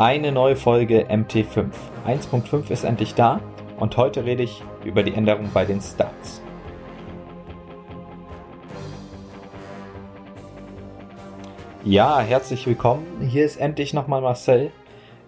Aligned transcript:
Eine 0.00 0.30
neue 0.30 0.54
Folge 0.54 1.08
MT5. 1.08 1.72
1.5 2.06 2.70
ist 2.70 2.84
endlich 2.84 3.14
da 3.14 3.40
und 3.80 3.96
heute 3.96 4.24
rede 4.24 4.44
ich 4.44 4.62
über 4.84 5.02
die 5.02 5.12
Änderung 5.12 5.50
bei 5.52 5.64
den 5.64 5.80
Stats. 5.80 6.40
Ja, 11.84 12.20
herzlich 12.20 12.64
willkommen. 12.68 13.28
Hier 13.28 13.44
ist 13.44 13.56
endlich 13.56 13.92
nochmal 13.92 14.20
Marcel. 14.20 14.70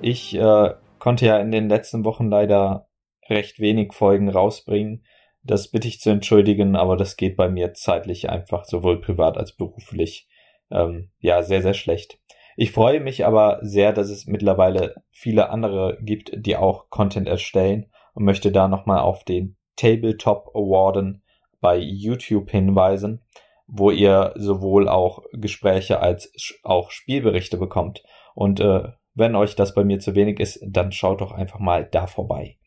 Ich 0.01 0.37
äh, 0.37 0.71
konnte 1.01 1.27
ja 1.27 1.39
in 1.39 1.51
den 1.51 1.69
letzten 1.69 2.05
Wochen 2.05 2.31
leider 2.31 2.87
recht 3.29 3.59
wenig 3.59 3.93
Folgen 3.93 4.29
rausbringen. 4.29 5.05
Das 5.43 5.73
bitte 5.73 5.89
ich 5.89 5.99
zu 5.99 6.11
entschuldigen, 6.11 6.77
aber 6.77 6.97
das 6.97 7.17
geht 7.17 7.37
bei 7.37 7.49
mir 7.49 7.75
zeitlich 7.75 8.31
einfach 8.31 8.65
sowohl 8.67 9.01
privat 9.01 9.37
als 9.37 9.51
beruflich 9.51 10.29
ähm, 10.71 11.11
ja 11.19 11.43
sehr, 11.43 11.61
sehr 11.61 11.75
schlecht. 11.75 12.21
Ich 12.61 12.73
freue 12.73 13.01
mich 13.01 13.25
aber 13.25 13.59
sehr, 13.63 13.95
dass 13.95 14.11
es 14.11 14.27
mittlerweile 14.27 15.03
viele 15.11 15.49
andere 15.49 15.97
gibt, 16.03 16.33
die 16.37 16.59
auch 16.59 16.91
Content 16.91 17.27
erstellen 17.27 17.87
und 18.13 18.25
möchte 18.25 18.53
da 18.53 18.69
nochmal 18.69 18.99
auf 18.99 19.25
den 19.25 19.57
Tabletop 19.77 20.51
Awarden 20.55 21.23
bei 21.63 21.79
YouTube 21.79 22.51
hinweisen, 22.51 23.25
wo 23.67 23.91
ihr 23.91 24.35
sowohl 24.37 24.91
auch 24.91 25.23
Gespräche 25.33 26.01
als 26.01 26.59
auch 26.63 26.91
Spielberichte 26.91 27.57
bekommt. 27.57 28.03
Und 28.35 28.61
äh, 28.61 28.89
wenn 29.15 29.37
euch 29.37 29.57
das 29.57 29.75
bei 29.75 29.83
mir 29.83 29.99
zu 29.99 30.15
wenig 30.15 30.39
ist, 30.39 30.63
dann 30.63 30.93
schaut 30.93 31.23
doch 31.23 31.33
einfach 31.33 31.61
mal 31.61 31.89
da 31.91 32.07
vorbei. 32.07 32.59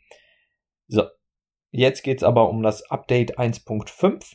So, 0.88 1.04
jetzt 1.70 2.02
geht's 2.02 2.23
aber 2.23 2.50
um 2.50 2.64
das 2.64 2.90
Update 2.90 3.38
1.5 3.38 4.34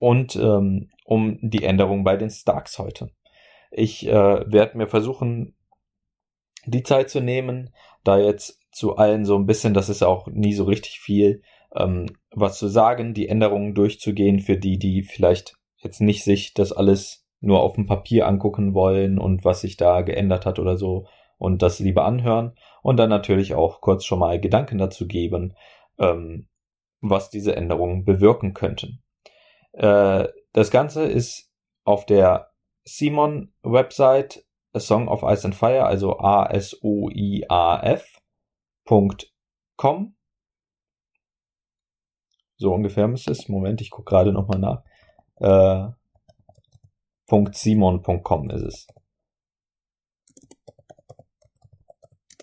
und 0.00 0.34
ähm, 0.34 0.90
um 1.04 1.38
die 1.40 1.62
Änderung 1.62 2.02
bei 2.02 2.16
den 2.16 2.30
Starks 2.30 2.80
heute. 2.80 3.12
Ich 3.70 4.06
äh, 4.06 4.12
werde 4.12 4.78
mir 4.78 4.86
versuchen, 4.86 5.54
die 6.64 6.82
Zeit 6.82 7.10
zu 7.10 7.20
nehmen, 7.20 7.74
da 8.04 8.18
jetzt 8.18 8.60
zu 8.70 8.96
allen 8.96 9.24
so 9.24 9.36
ein 9.36 9.46
bisschen, 9.46 9.74
das 9.74 9.88
ist 9.88 10.02
auch 10.02 10.26
nie 10.28 10.52
so 10.52 10.64
richtig 10.64 11.00
viel, 11.00 11.42
ähm, 11.74 12.06
was 12.30 12.58
zu 12.58 12.68
sagen, 12.68 13.14
die 13.14 13.28
Änderungen 13.28 13.74
durchzugehen 13.74 14.40
für 14.40 14.56
die, 14.56 14.78
die 14.78 15.02
vielleicht 15.02 15.56
jetzt 15.76 16.00
nicht 16.00 16.24
sich 16.24 16.54
das 16.54 16.72
alles 16.72 17.26
nur 17.40 17.60
auf 17.60 17.74
dem 17.74 17.86
Papier 17.86 18.26
angucken 18.26 18.74
wollen 18.74 19.18
und 19.18 19.44
was 19.44 19.60
sich 19.60 19.76
da 19.76 20.02
geändert 20.02 20.44
hat 20.44 20.58
oder 20.58 20.76
so 20.76 21.06
und 21.38 21.62
das 21.62 21.78
lieber 21.78 22.04
anhören 22.04 22.54
und 22.82 22.96
dann 22.96 23.10
natürlich 23.10 23.54
auch 23.54 23.80
kurz 23.80 24.04
schon 24.04 24.18
mal 24.18 24.40
Gedanken 24.40 24.78
dazu 24.78 25.06
geben, 25.06 25.54
ähm, 25.98 26.48
was 27.00 27.30
diese 27.30 27.54
Änderungen 27.54 28.04
bewirken 28.04 28.54
könnten. 28.54 29.02
Äh, 29.72 30.28
das 30.52 30.70
Ganze 30.70 31.04
ist 31.04 31.52
auf 31.84 32.06
der 32.06 32.47
Simon 32.88 33.52
Website 33.62 34.42
A 34.72 34.80
Song 34.80 35.06
of 35.08 35.22
Ice 35.24 35.44
and 35.44 35.54
Fire, 35.54 35.84
also 35.84 36.18
A-S-O-I-A-F.com. 36.18 37.34
So 42.56 42.72
ungefähr 42.72 43.06
müsste 43.06 43.30
es. 43.30 43.48
Moment, 43.48 43.80
ich 43.80 43.90
gucke 43.90 44.10
gerade 44.10 44.32
nochmal 44.32 44.58
nach. 44.58 44.82
Äh, 45.36 45.90
.simon.com 47.52 48.50
ist 48.50 48.62
es. 48.62 48.88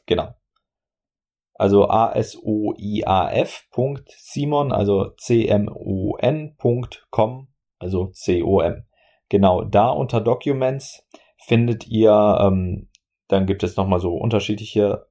Genau. 0.05 0.33
Also 1.55 1.87
A-S-O-I-A-F.simon, 1.87 4.71
also 4.71 5.09
C-M-O-N.com, 5.17 6.67
also 7.79 8.11
C-O-M. 8.11 8.85
Genau, 9.35 9.65
da 9.65 9.89
unter 9.89 10.21
Documents 10.21 11.05
findet 11.45 11.85
ihr, 11.87 12.37
ähm, 12.39 12.87
dann 13.27 13.45
gibt 13.45 13.63
es 13.63 13.75
nochmal 13.75 13.99
so 13.99 14.15
unterschiedliche 14.15 15.07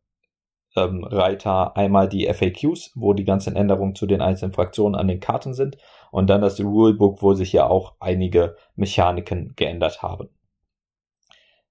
ähm, 0.76 1.04
Reiter. 1.04 1.76
Einmal 1.76 2.08
die 2.08 2.26
FAQs, 2.32 2.92
wo 2.94 3.12
die 3.12 3.24
ganzen 3.24 3.54
Änderungen 3.54 3.94
zu 3.94 4.06
den 4.06 4.22
einzelnen 4.22 4.54
Fraktionen 4.54 4.94
an 4.94 5.08
den 5.08 5.20
Karten 5.20 5.52
sind. 5.52 5.76
Und 6.10 6.30
dann 6.30 6.40
das 6.40 6.58
Rulebook, 6.58 7.20
wo 7.20 7.34
sich 7.34 7.52
ja 7.52 7.66
auch 7.66 7.96
einige 8.00 8.56
Mechaniken 8.76 9.52
geändert 9.56 10.02
haben. 10.02 10.30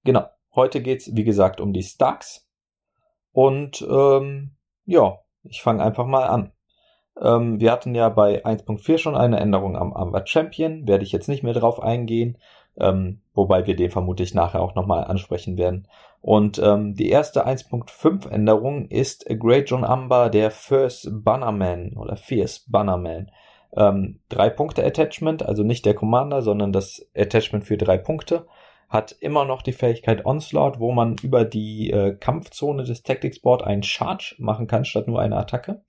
Genau, 0.03 0.28
heute 0.53 0.84
geht's 0.84 1.09
wie 1.12 1.24
gesagt, 1.24 1.59
um 1.59 1.74
die 1.74 1.81
Stacks. 1.81 2.47
Und 3.31 3.81
ähm, 3.81 4.58
ja, 4.86 5.18
ich 5.42 5.63
fange 5.63 5.81
einfach 5.81 6.06
mal 6.06 6.28
an. 6.28 6.53
Ähm, 7.22 7.59
wir 7.59 7.72
hatten 7.72 7.96
ja 7.96 8.09
bei 8.09 8.44
1.4 8.44 8.97
schon 8.97 9.16
eine 9.16 9.40
Änderung 9.40 9.78
am 9.78 9.94
Armbar 9.94 10.25
Champion, 10.25 10.88
werde 10.88 11.03
ich 11.03 11.12
jetzt 11.12 11.29
nicht 11.29 11.44
mehr 11.44 11.53
drauf 11.53 11.81
eingehen, 11.81 12.38
ähm, 12.79 13.22
wobei 13.34 13.68
wir 13.68 13.75
den 13.75 13.91
vermutlich 13.91 14.34
nachher 14.34 14.62
auch 14.62 14.75
nochmal 14.75 15.06
ansprechen 15.06 15.57
werden. 15.57 15.88
Und 16.22 16.59
ähm, 16.63 16.96
die 16.96 17.09
erste 17.09 17.46
1.5 17.46 18.29
Änderung 18.29 18.88
ist 18.88 19.25
Great 19.40 19.69
John 19.69 19.84
Amber, 19.84 20.29
der 20.29 20.51
First 20.51 21.09
Bannerman 21.12 21.97
oder 21.97 22.16
Fierce 22.16 22.66
Bannerman. 22.68 23.30
Ähm, 23.75 24.19
drei 24.30 24.50
Punkte 24.50 24.85
Attachment, 24.85 25.44
also 25.44 25.63
nicht 25.63 25.85
der 25.85 25.95
Commander, 25.95 26.41
sondern 26.41 26.72
das 26.72 27.06
Attachment 27.16 27.66
für 27.66 27.78
drei 27.78 27.97
Punkte 27.97 28.47
hat 28.88 29.12
immer 29.19 29.44
noch 29.44 29.63
die 29.63 29.74
Fähigkeit 29.74 30.24
Onslaught, 30.24 30.80
wo 30.80 30.91
man 30.91 31.16
über 31.24 31.45
die 31.45 31.90
äh, 31.90 32.16
Kampfzone 32.16 32.84
des 32.84 33.01
Tactics 33.01 33.41
Board 33.41 33.63
einen 33.63 33.81
Charge 33.81 34.35
machen 34.38 34.68
kann, 34.68 34.85
statt 34.85 35.07
nur 35.07 35.19
eine 35.19 35.35
Attacke 35.35 35.81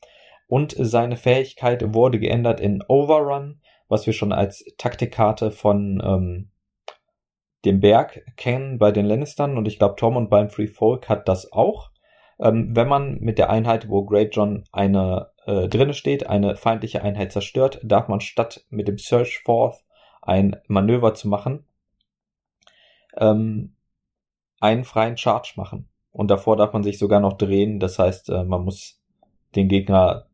und 0.47 0.75
seine 0.79 1.17
Fähigkeit 1.17 1.95
wurde 1.95 2.19
geändert 2.19 2.61
in 2.61 2.83
Overrun, 2.87 3.61
was 3.89 4.07
wir 4.07 4.13
schon 4.13 4.33
als 4.33 4.65
Taktikkarte 4.79 5.51
von 5.51 6.03
ähm, 6.05 6.51
dem 7.65 7.81
Berg 7.81 8.25
kennen 8.37 8.79
bei 8.79 8.93
den 8.93 9.07
Lannistern 9.07 9.57
und 9.57 9.67
ich 9.67 9.79
glaube 9.79 9.97
Tom 9.97 10.17
und 10.17 10.31
beim 10.31 10.51
Free 10.51 10.67
Folk 10.67 11.09
hat 11.09 11.29
das 11.29 11.53
auch. 11.53 11.91
Ähm, 12.39 12.75
wenn 12.75 12.89
man 12.89 13.21
mit 13.21 13.39
der 13.39 13.51
Einheit, 13.51 13.89
wo 13.89 14.05
Great 14.05 14.35
John 14.35 14.65
eine 14.73 15.31
äh, 15.47 15.69
drinne 15.69 15.95
steht, 15.95 16.27
eine 16.27 16.57
feindliche 16.57 17.03
Einheit 17.03 17.33
zerstört, 17.33 17.81
darf 17.83 18.09
man 18.09 18.21
statt 18.21 18.65
mit 18.71 18.89
dem 18.89 18.99
Search 18.99 19.41
Forth 19.45 19.85
ein 20.21 20.57
Manöver 20.67 21.15
zu 21.15 21.29
machen, 21.29 21.65
ähm, 23.17 23.77
einen 24.61 24.85
freien 24.85 25.17
Charge 25.17 25.53
machen. 25.57 25.89
Und 26.11 26.31
davor 26.31 26.57
darf 26.57 26.73
man 26.73 26.83
sich 26.83 26.99
sogar 26.99 27.21
noch 27.21 27.35
drehen. 27.35 27.81
Das 27.81 27.99
heißt, 27.99 28.31
äh, 28.31 28.45
man 28.45 28.65
muss 28.65 29.03
den 29.55 29.69
Gegner 29.69 30.27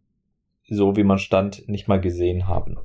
so 0.71 0.97
wie 0.97 1.03
man 1.03 1.19
stand, 1.19 1.69
nicht 1.69 1.89
mal 1.89 2.01
gesehen 2.01 2.49
haben. 2.49 2.79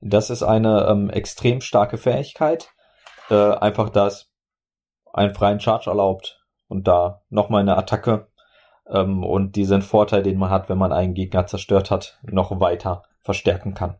Das 0.00 0.30
ist 0.30 0.42
eine 0.42 0.86
ähm, 0.88 1.10
extrem 1.10 1.60
starke 1.60 1.96
Fähigkeit. 1.96 2.70
Äh, 3.30 3.54
einfach, 3.54 3.88
dass 3.88 4.30
einen 5.12 5.34
freien 5.34 5.60
Charge 5.60 5.90
erlaubt 5.90 6.44
und 6.68 6.86
da 6.86 7.22
nochmal 7.30 7.62
eine 7.62 7.76
Attacke 7.76 8.28
ähm, 8.88 9.24
und 9.24 9.56
diesen 9.56 9.82
Vorteil, 9.82 10.22
den 10.22 10.38
man 10.38 10.50
hat, 10.50 10.68
wenn 10.68 10.78
man 10.78 10.92
einen 10.92 11.14
Gegner 11.14 11.46
zerstört 11.46 11.90
hat, 11.90 12.18
noch 12.22 12.60
weiter 12.60 13.04
verstärken 13.20 13.74
kann. 13.74 13.96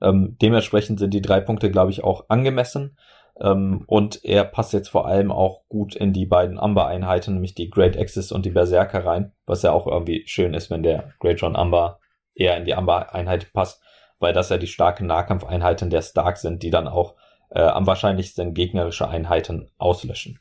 Ähm, 0.00 0.36
dementsprechend 0.40 0.98
sind 0.98 1.14
die 1.14 1.22
drei 1.22 1.40
Punkte, 1.40 1.70
glaube 1.70 1.90
ich, 1.90 2.04
auch 2.04 2.26
angemessen. 2.28 2.96
Ähm, 3.40 3.84
und 3.86 4.24
er 4.24 4.44
passt 4.44 4.72
jetzt 4.72 4.88
vor 4.88 5.06
allem 5.06 5.32
auch 5.32 5.62
gut 5.68 5.96
in 5.96 6.12
die 6.12 6.26
beiden 6.26 6.58
Amber-Einheiten, 6.58 7.34
nämlich 7.34 7.54
die 7.54 7.70
Great 7.70 7.98
Axis 7.98 8.32
und 8.32 8.44
die 8.44 8.50
Berserker 8.50 9.04
rein, 9.04 9.32
was 9.46 9.62
ja 9.62 9.72
auch 9.72 9.86
irgendwie 9.86 10.24
schön 10.26 10.54
ist, 10.54 10.70
wenn 10.70 10.82
der 10.82 11.12
Great 11.18 11.40
John 11.40 11.56
Amber 11.56 11.98
eher 12.34 12.56
in 12.56 12.64
die 12.64 12.74
Amber-Einheit 12.74 13.52
passt, 13.52 13.82
weil 14.18 14.32
das 14.32 14.50
ja 14.50 14.58
die 14.58 14.66
starken 14.66 15.06
Nahkampfeinheiten 15.06 15.90
der 15.90 16.02
Stark 16.02 16.36
sind, 16.36 16.62
die 16.62 16.70
dann 16.70 16.88
auch 16.88 17.14
äh, 17.50 17.62
am 17.62 17.86
wahrscheinlichsten 17.86 18.54
gegnerische 18.54 19.08
Einheiten 19.08 19.70
auslöschen. 19.78 20.38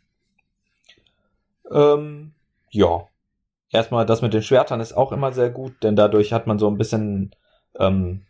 Ähm, 1.71 2.33
ja. 2.69 3.07
Erstmal 3.73 4.05
das 4.05 4.21
mit 4.21 4.33
den 4.33 4.43
Schwertern 4.43 4.81
ist 4.81 4.93
auch 4.93 5.13
immer 5.13 5.31
sehr 5.31 5.49
gut, 5.49 5.81
denn 5.81 5.95
dadurch 5.95 6.33
hat 6.33 6.45
man 6.45 6.59
so 6.59 6.67
ein 6.67 6.77
bisschen 6.77 7.33
ähm, 7.79 8.25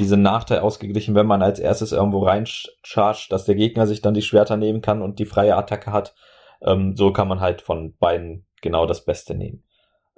diesen 0.00 0.22
Nachteil 0.22 0.60
ausgeglichen, 0.60 1.14
wenn 1.14 1.26
man 1.26 1.42
als 1.42 1.58
erstes 1.58 1.92
irgendwo 1.92 2.24
reinchargt, 2.24 3.30
dass 3.30 3.44
der 3.44 3.54
Gegner 3.54 3.86
sich 3.86 4.00
dann 4.00 4.14
die 4.14 4.22
Schwerter 4.22 4.56
nehmen 4.56 4.80
kann 4.80 5.02
und 5.02 5.18
die 5.18 5.26
freie 5.26 5.56
Attacke 5.56 5.92
hat. 5.92 6.14
Ähm, 6.62 6.96
so 6.96 7.12
kann 7.12 7.28
man 7.28 7.40
halt 7.40 7.62
von 7.62 7.96
beiden 7.96 8.46
genau 8.62 8.86
das 8.86 9.04
Beste 9.04 9.34
nehmen. 9.34 9.64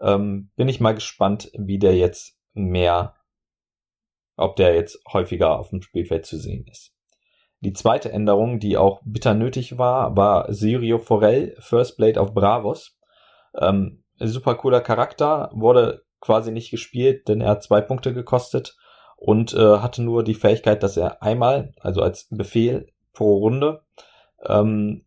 Ähm, 0.01 0.51
bin 0.57 0.69
ich 0.69 0.81
mal 0.81 0.95
gespannt, 0.95 1.51
wie 1.57 1.79
der 1.79 1.97
jetzt 1.97 2.39
mehr, 2.55 3.15
ob 4.37 4.57
der 4.57 4.75
jetzt 4.75 5.01
häufiger 5.13 5.59
auf 5.59 5.71
dem 5.71 5.83
Spielfeld 5.83 6.27
zu 6.27 6.39
sehen 6.39 6.67
ist. 6.71 6.93
Die 7.61 7.73
zweite 7.73 8.11
Änderung, 8.11 8.59
die 8.59 8.77
auch 8.77 9.01
bitter 9.05 9.35
nötig 9.35 9.79
war, 9.79 10.17
war 10.17 10.53
Sirio 10.53 10.99
Forel, 10.99 11.55
First 11.61 11.97
Blade 11.97 12.19
of 12.19 12.35
Bravos. 12.35 12.99
Ähm, 13.57 14.03
super 14.19 14.57
cooler 14.57 14.81
Charakter, 14.81 15.51
wurde 15.55 16.03
quasi 16.21 16.51
nicht 16.51 16.71
gespielt, 16.71 17.29
denn 17.29 17.41
er 17.41 17.51
hat 17.51 17.63
zwei 17.63 17.81
Punkte 17.81 18.13
gekostet 18.15 18.77
und 19.23 19.55
äh, 19.55 19.79
hatte 19.79 20.03
nur 20.03 20.25
die 20.25 20.35
Fähigkeit, 20.35 20.83
dass 20.83 20.97
er 20.97 21.23
einmal, 21.23 21.73
also 21.81 22.03
als 22.03 22.27
Befehl 22.31 22.89
pro 23.13 23.39
Runde, 23.39 23.83
ähm, 24.45 25.05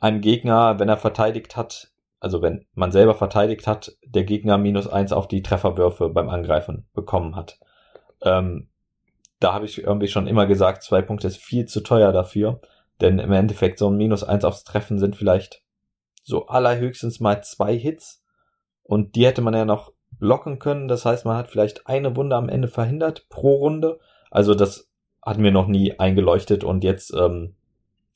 einem 0.00 0.22
Gegner, 0.22 0.78
wenn 0.78 0.88
er 0.88 0.96
verteidigt 0.96 1.56
hat, 1.56 1.92
also 2.20 2.40
wenn 2.40 2.64
man 2.72 2.90
selber 2.90 3.14
verteidigt 3.14 3.66
hat, 3.66 3.96
der 4.02 4.24
Gegner 4.24 4.56
minus 4.56 4.88
eins 4.88 5.12
auf 5.12 5.28
die 5.28 5.42
Trefferwürfe 5.42 6.08
beim 6.08 6.30
Angreifen 6.30 6.88
bekommen 6.94 7.36
hat. 7.36 7.60
Ähm, 8.22 8.70
da 9.40 9.52
habe 9.52 9.66
ich 9.66 9.82
irgendwie 9.82 10.08
schon 10.08 10.26
immer 10.26 10.46
gesagt, 10.46 10.82
zwei 10.82 11.02
Punkte 11.02 11.26
ist 11.26 11.38
viel 11.38 11.66
zu 11.66 11.82
teuer 11.82 12.12
dafür. 12.12 12.60
Denn 13.02 13.18
im 13.18 13.32
Endeffekt 13.32 13.78
so 13.78 13.88
ein 13.88 13.96
Minus 13.96 14.24
eins 14.24 14.44
aufs 14.44 14.64
Treffen 14.64 14.98
sind 14.98 15.16
vielleicht 15.16 15.62
so 16.22 16.46
allerhöchstens 16.46 17.20
mal 17.20 17.42
zwei 17.42 17.76
Hits. 17.76 18.22
Und 18.82 19.16
die 19.16 19.26
hätte 19.26 19.42
man 19.42 19.54
ja 19.54 19.64
noch 19.64 19.92
blocken 20.20 20.58
können. 20.58 20.86
Das 20.86 21.04
heißt, 21.04 21.24
man 21.24 21.36
hat 21.36 21.50
vielleicht 21.50 21.86
eine 21.86 22.14
Wunde 22.14 22.36
am 22.36 22.48
Ende 22.48 22.68
verhindert 22.68 23.28
pro 23.28 23.56
Runde. 23.56 23.98
Also 24.30 24.54
das 24.54 24.88
hat 25.22 25.38
mir 25.38 25.50
noch 25.50 25.66
nie 25.66 25.98
eingeleuchtet 25.98 26.62
und 26.62 26.84
jetzt 26.84 27.12
ähm, 27.12 27.56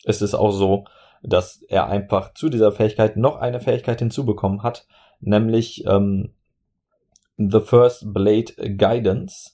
ist 0.05 0.23
es 0.23 0.35
auch 0.35 0.53
so, 0.53 0.85
dass 1.23 1.63
er 1.63 1.89
einfach 1.89 2.35
zu 2.35 2.49
dieser 2.49 2.71
Fähigkeit 2.71 3.17
noch 3.17 3.37
eine 3.37 3.61
Fähigkeit 3.61 3.99
hinzubekommen 3.99 4.63
hat, 4.63 4.87
nämlich 5.21 5.85
ähm, 5.87 6.35
The 7.37 7.61
First 7.61 8.13
Blade 8.13 8.53
Guidance. 8.77 9.53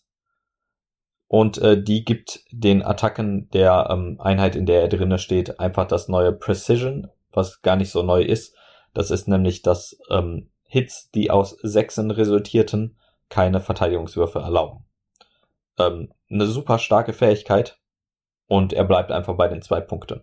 Und 1.28 1.58
äh, 1.58 1.80
die 1.80 2.04
gibt 2.04 2.44
den 2.50 2.82
Attacken 2.82 3.48
der 3.50 3.88
ähm, 3.90 4.20
Einheit, 4.20 4.56
in 4.56 4.66
der 4.66 4.82
er 4.82 4.88
drinne 4.88 5.20
steht, 5.20 5.60
einfach 5.60 5.86
das 5.86 6.08
neue 6.08 6.32
Precision, 6.32 7.08
was 7.30 7.62
gar 7.62 7.76
nicht 7.76 7.90
so 7.90 8.02
neu 8.02 8.22
ist. 8.22 8.56
Das 8.94 9.12
ist 9.12 9.28
nämlich, 9.28 9.62
dass 9.62 9.96
ähm, 10.10 10.49
Hits, 10.70 11.10
die 11.10 11.32
aus 11.32 11.58
Sechsen 11.62 12.12
resultierten, 12.12 12.96
keine 13.28 13.60
Verteidigungswürfe 13.60 14.38
erlauben. 14.38 14.84
Ähm, 15.78 16.12
eine 16.30 16.46
super 16.46 16.78
starke 16.78 17.12
Fähigkeit 17.12 17.80
und 18.46 18.72
er 18.72 18.84
bleibt 18.84 19.10
einfach 19.10 19.36
bei 19.36 19.48
den 19.48 19.62
zwei 19.62 19.80
Punkten. 19.80 20.22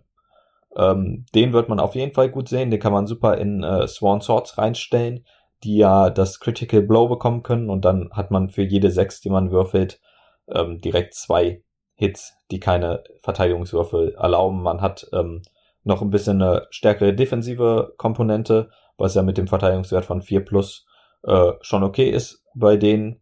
Ähm, 0.74 1.26
den 1.34 1.52
wird 1.52 1.68
man 1.68 1.80
auf 1.80 1.94
jeden 1.94 2.14
Fall 2.14 2.30
gut 2.30 2.48
sehen, 2.48 2.70
den 2.70 2.80
kann 2.80 2.94
man 2.94 3.06
super 3.06 3.36
in 3.36 3.62
äh, 3.62 3.86
Sworn 3.86 4.22
Swords 4.22 4.56
reinstellen, 4.56 5.26
die 5.64 5.76
ja 5.76 6.08
das 6.08 6.40
Critical 6.40 6.80
Blow 6.80 7.08
bekommen 7.08 7.42
können 7.42 7.68
und 7.68 7.84
dann 7.84 8.10
hat 8.12 8.30
man 8.30 8.48
für 8.48 8.62
jede 8.62 8.90
sechs, 8.90 9.20
die 9.20 9.30
man 9.30 9.50
würfelt, 9.50 10.00
ähm, 10.48 10.80
direkt 10.80 11.12
zwei 11.12 11.62
Hits, 11.94 12.38
die 12.50 12.60
keine 12.60 13.04
Verteidigungswürfel 13.22 14.14
erlauben. 14.14 14.62
Man 14.62 14.80
hat 14.80 15.08
ähm, 15.12 15.42
noch 15.84 16.00
ein 16.00 16.10
bisschen 16.10 16.40
eine 16.40 16.66
stärkere 16.70 17.12
defensive 17.12 17.92
Komponente, 17.98 18.70
was 18.98 19.14
ja 19.14 19.22
mit 19.22 19.38
dem 19.38 19.48
Verteidigungswert 19.48 20.04
von 20.04 20.20
4 20.20 20.44
plus 20.44 20.86
äh, 21.22 21.52
schon 21.62 21.82
okay 21.82 22.10
ist 22.10 22.44
bei 22.54 22.76
denen. 22.76 23.20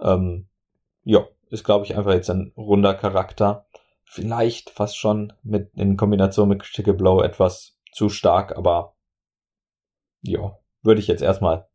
Ähm, 0.00 0.48
ja, 1.04 1.26
ist 1.48 1.64
glaube 1.64 1.84
ich 1.84 1.96
einfach 1.96 2.12
jetzt 2.12 2.30
ein 2.30 2.52
runder 2.56 2.94
Charakter. 2.94 3.66
Vielleicht 4.04 4.70
fast 4.70 4.98
schon 4.98 5.32
mit 5.42 5.70
in 5.74 5.96
Kombination 5.96 6.48
mit 6.48 6.62
Critical 6.62 6.94
Blow 6.94 7.22
etwas 7.22 7.78
zu 7.92 8.08
stark, 8.08 8.56
aber 8.56 8.94
ja, 10.22 10.58
würde 10.82 11.00
ich 11.00 11.06
jetzt 11.06 11.22
erstmal 11.22 11.68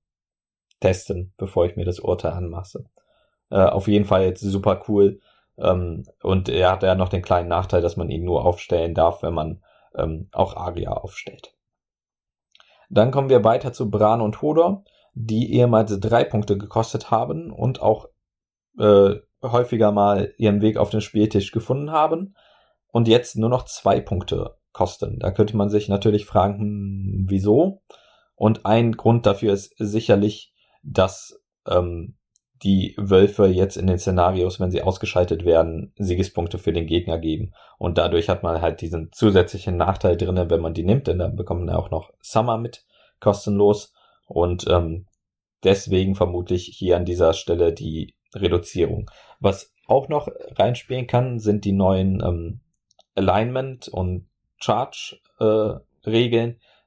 testen, 0.79 1.33
bevor 1.37 1.65
ich 1.65 1.75
mir 1.75 1.85
das 1.85 1.99
Urteil 1.99 2.33
anmaße. 2.33 2.85
Äh, 3.49 3.63
auf 3.63 3.87
jeden 3.87 4.05
Fall 4.05 4.23
jetzt 4.23 4.41
super 4.41 4.83
cool. 4.87 5.19
Ähm, 5.57 6.05
und 6.21 6.49
er 6.49 6.71
hat 6.71 6.83
ja 6.83 6.95
noch 6.95 7.09
den 7.09 7.21
kleinen 7.21 7.49
Nachteil, 7.49 7.81
dass 7.81 7.97
man 7.97 8.09
ihn 8.09 8.23
nur 8.23 8.45
aufstellen 8.45 8.93
darf, 8.93 9.23
wenn 9.23 9.33
man 9.33 9.63
ähm, 9.95 10.29
auch 10.31 10.55
Aria 10.55 10.91
aufstellt. 10.91 11.56
Dann 12.89 13.11
kommen 13.11 13.29
wir 13.29 13.43
weiter 13.43 13.73
zu 13.73 13.89
Bran 13.89 14.21
und 14.21 14.41
Hodor, 14.41 14.83
die 15.13 15.53
ehemals 15.53 15.99
drei 15.99 16.23
Punkte 16.23 16.57
gekostet 16.57 17.11
haben 17.11 17.51
und 17.51 17.81
auch 17.81 18.07
äh, 18.79 19.15
häufiger 19.43 19.91
mal 19.91 20.33
ihren 20.37 20.61
Weg 20.61 20.77
auf 20.77 20.89
den 20.89 21.01
Spieltisch 21.01 21.51
gefunden 21.51 21.91
haben 21.91 22.35
und 22.87 23.07
jetzt 23.07 23.35
nur 23.35 23.49
noch 23.49 23.65
zwei 23.65 23.99
Punkte 23.99 24.57
kosten. 24.71 25.19
Da 25.19 25.31
könnte 25.31 25.57
man 25.57 25.69
sich 25.69 25.89
natürlich 25.89 26.25
fragen, 26.25 26.59
hm, 26.59 27.25
wieso? 27.27 27.81
Und 28.35 28.65
ein 28.65 28.91
Grund 28.91 29.25
dafür 29.25 29.53
ist 29.53 29.73
sicherlich, 29.77 30.53
dass 30.83 31.41
ähm, 31.67 32.15
die 32.63 32.95
Wölfe 32.97 33.47
jetzt 33.47 33.77
in 33.77 33.87
den 33.87 33.99
Szenarios, 33.99 34.59
wenn 34.59 34.71
sie 34.71 34.81
ausgeschaltet 34.81 35.45
werden, 35.45 35.93
Siegespunkte 35.97 36.57
für 36.57 36.73
den 36.73 36.87
Gegner 36.87 37.17
geben. 37.17 37.53
Und 37.77 37.97
dadurch 37.97 38.29
hat 38.29 38.43
man 38.43 38.61
halt 38.61 38.81
diesen 38.81 39.11
zusätzlichen 39.11 39.77
Nachteil 39.77 40.17
drinnen, 40.17 40.49
wenn 40.49 40.61
man 40.61 40.73
die 40.73 40.83
nimmt, 40.83 41.07
denn 41.07 41.19
dann 41.19 41.35
bekommt 41.35 41.65
man 41.65 41.75
auch 41.75 41.91
noch 41.91 42.11
Summer 42.21 42.57
mit 42.57 42.85
kostenlos. 43.19 43.93
Und 44.25 44.65
ähm, 44.69 45.07
deswegen 45.63 46.15
vermutlich 46.15 46.71
hier 46.73 46.97
an 46.97 47.05
dieser 47.05 47.33
Stelle 47.33 47.73
die 47.73 48.15
Reduzierung. 48.35 49.09
Was 49.39 49.73
auch 49.87 50.09
noch 50.09 50.27
reinspielen 50.55 51.07
kann, 51.07 51.39
sind 51.39 51.65
die 51.65 51.73
neuen 51.73 52.21
ähm, 52.21 52.61
Alignment 53.15 53.87
und 53.87 54.27
Charge 54.57 55.19
äh, 55.39 55.75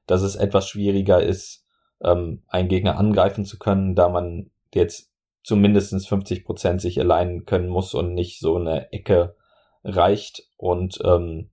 dass 0.07 0.23
es 0.23 0.35
etwas 0.35 0.67
schwieriger 0.67 1.21
ist, 1.21 1.65
ähm, 2.03 2.41
einen 2.47 2.69
Gegner 2.69 2.97
angreifen 2.97 3.45
zu 3.45 3.59
können, 3.59 3.95
da 3.95 4.09
man 4.09 4.49
jetzt 4.73 5.10
zu 5.43 5.55
mindestens 5.55 6.07
50 6.07 6.45
Prozent 6.45 6.81
sich 6.81 6.99
alignen 6.99 7.45
können 7.45 7.69
muss 7.69 7.93
und 7.93 8.13
nicht 8.13 8.39
so 8.39 8.57
eine 8.57 8.91
Ecke 8.91 9.35
reicht 9.83 10.43
und 10.57 10.99
ähm, 11.03 11.49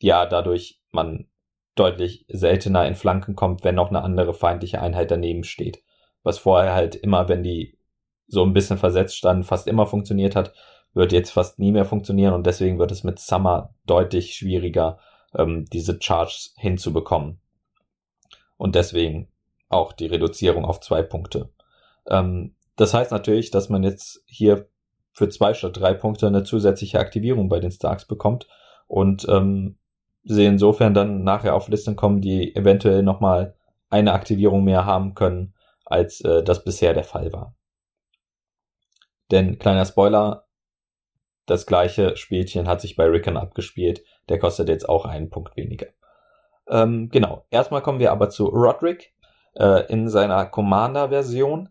ja, 0.00 0.26
dadurch 0.26 0.80
man 0.90 1.26
deutlich 1.74 2.24
seltener 2.28 2.86
in 2.86 2.94
Flanken 2.94 3.36
kommt, 3.36 3.64
wenn 3.64 3.74
noch 3.74 3.88
eine 3.88 4.02
andere 4.02 4.34
feindliche 4.34 4.80
Einheit 4.80 5.10
daneben 5.10 5.44
steht. 5.44 5.82
Was 6.22 6.38
vorher 6.38 6.74
halt 6.74 6.94
immer, 6.94 7.28
wenn 7.28 7.42
die 7.42 7.78
so 8.26 8.42
ein 8.44 8.52
bisschen 8.52 8.78
versetzt 8.78 9.16
standen, 9.16 9.44
fast 9.44 9.66
immer 9.66 9.86
funktioniert 9.86 10.36
hat, 10.36 10.52
wird 10.92 11.12
jetzt 11.12 11.30
fast 11.30 11.58
nie 11.58 11.72
mehr 11.72 11.84
funktionieren 11.84 12.34
und 12.34 12.46
deswegen 12.46 12.78
wird 12.78 12.90
es 12.90 13.04
mit 13.04 13.18
Summer 13.18 13.74
deutlich 13.86 14.34
schwieriger, 14.34 14.98
ähm, 15.34 15.66
diese 15.72 15.98
Charge 16.00 16.50
hinzubekommen. 16.56 17.40
Und 18.56 18.74
deswegen 18.74 19.28
auch 19.68 19.92
die 19.92 20.06
Reduzierung 20.06 20.64
auf 20.64 20.80
zwei 20.80 21.02
Punkte. 21.02 21.50
Ähm, 22.08 22.56
das 22.80 22.94
heißt 22.94 23.12
natürlich, 23.12 23.50
dass 23.50 23.68
man 23.68 23.82
jetzt 23.82 24.22
hier 24.26 24.68
für 25.12 25.28
zwei 25.28 25.52
statt 25.52 25.76
drei 25.76 25.92
Punkte 25.92 26.26
eine 26.26 26.44
zusätzliche 26.44 26.98
Aktivierung 26.98 27.50
bei 27.50 27.60
den 27.60 27.70
Starks 27.70 28.06
bekommt 28.06 28.48
und 28.86 29.26
ähm, 29.28 29.78
sie 30.24 30.46
insofern 30.46 30.94
dann 30.94 31.22
nachher 31.22 31.54
auf 31.54 31.68
Listen 31.68 31.94
kommen, 31.94 32.22
die 32.22 32.56
eventuell 32.56 33.02
nochmal 33.02 33.54
eine 33.90 34.14
Aktivierung 34.14 34.64
mehr 34.64 34.86
haben 34.86 35.14
können, 35.14 35.54
als 35.84 36.22
äh, 36.22 36.42
das 36.42 36.64
bisher 36.64 36.94
der 36.94 37.04
Fall 37.04 37.34
war. 37.34 37.54
Denn 39.30 39.58
kleiner 39.58 39.84
Spoiler, 39.84 40.46
das 41.44 41.66
gleiche 41.66 42.16
Spielchen 42.16 42.66
hat 42.66 42.80
sich 42.80 42.96
bei 42.96 43.04
Rickon 43.04 43.36
abgespielt, 43.36 44.02
der 44.30 44.38
kostet 44.38 44.70
jetzt 44.70 44.88
auch 44.88 45.04
einen 45.04 45.28
Punkt 45.28 45.54
weniger. 45.54 45.88
Ähm, 46.66 47.10
genau, 47.10 47.44
erstmal 47.50 47.82
kommen 47.82 47.98
wir 47.98 48.10
aber 48.12 48.30
zu 48.30 48.46
Roderick 48.46 49.12
äh, 49.54 49.86
in 49.92 50.08
seiner 50.08 50.46
Commander-Version. 50.46 51.68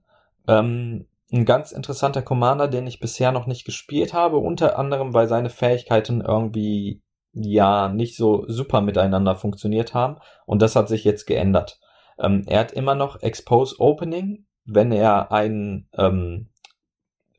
Ähm, 0.47 1.07
ein 1.31 1.45
ganz 1.45 1.71
interessanter 1.71 2.21
Commander, 2.21 2.67
den 2.67 2.87
ich 2.87 2.99
bisher 2.99 3.31
noch 3.31 3.45
nicht 3.45 3.65
gespielt 3.65 4.13
habe, 4.13 4.37
unter 4.37 4.79
anderem, 4.79 5.13
weil 5.13 5.27
seine 5.27 5.49
Fähigkeiten 5.49 6.21
irgendwie 6.21 7.03
ja 7.33 7.89
nicht 7.89 8.17
so 8.17 8.45
super 8.47 8.81
miteinander 8.81 9.35
funktioniert 9.35 9.93
haben 9.93 10.17
und 10.45 10.61
das 10.61 10.75
hat 10.75 10.87
sich 10.89 11.03
jetzt 11.03 11.25
geändert. 11.25 11.79
Ähm, 12.17 12.43
er 12.47 12.59
hat 12.61 12.71
immer 12.71 12.95
noch 12.95 13.21
Expose 13.21 13.79
Opening, 13.79 14.47
wenn 14.65 14.91
er 14.91 15.31
einen 15.31 15.87
ähm, 15.93 16.49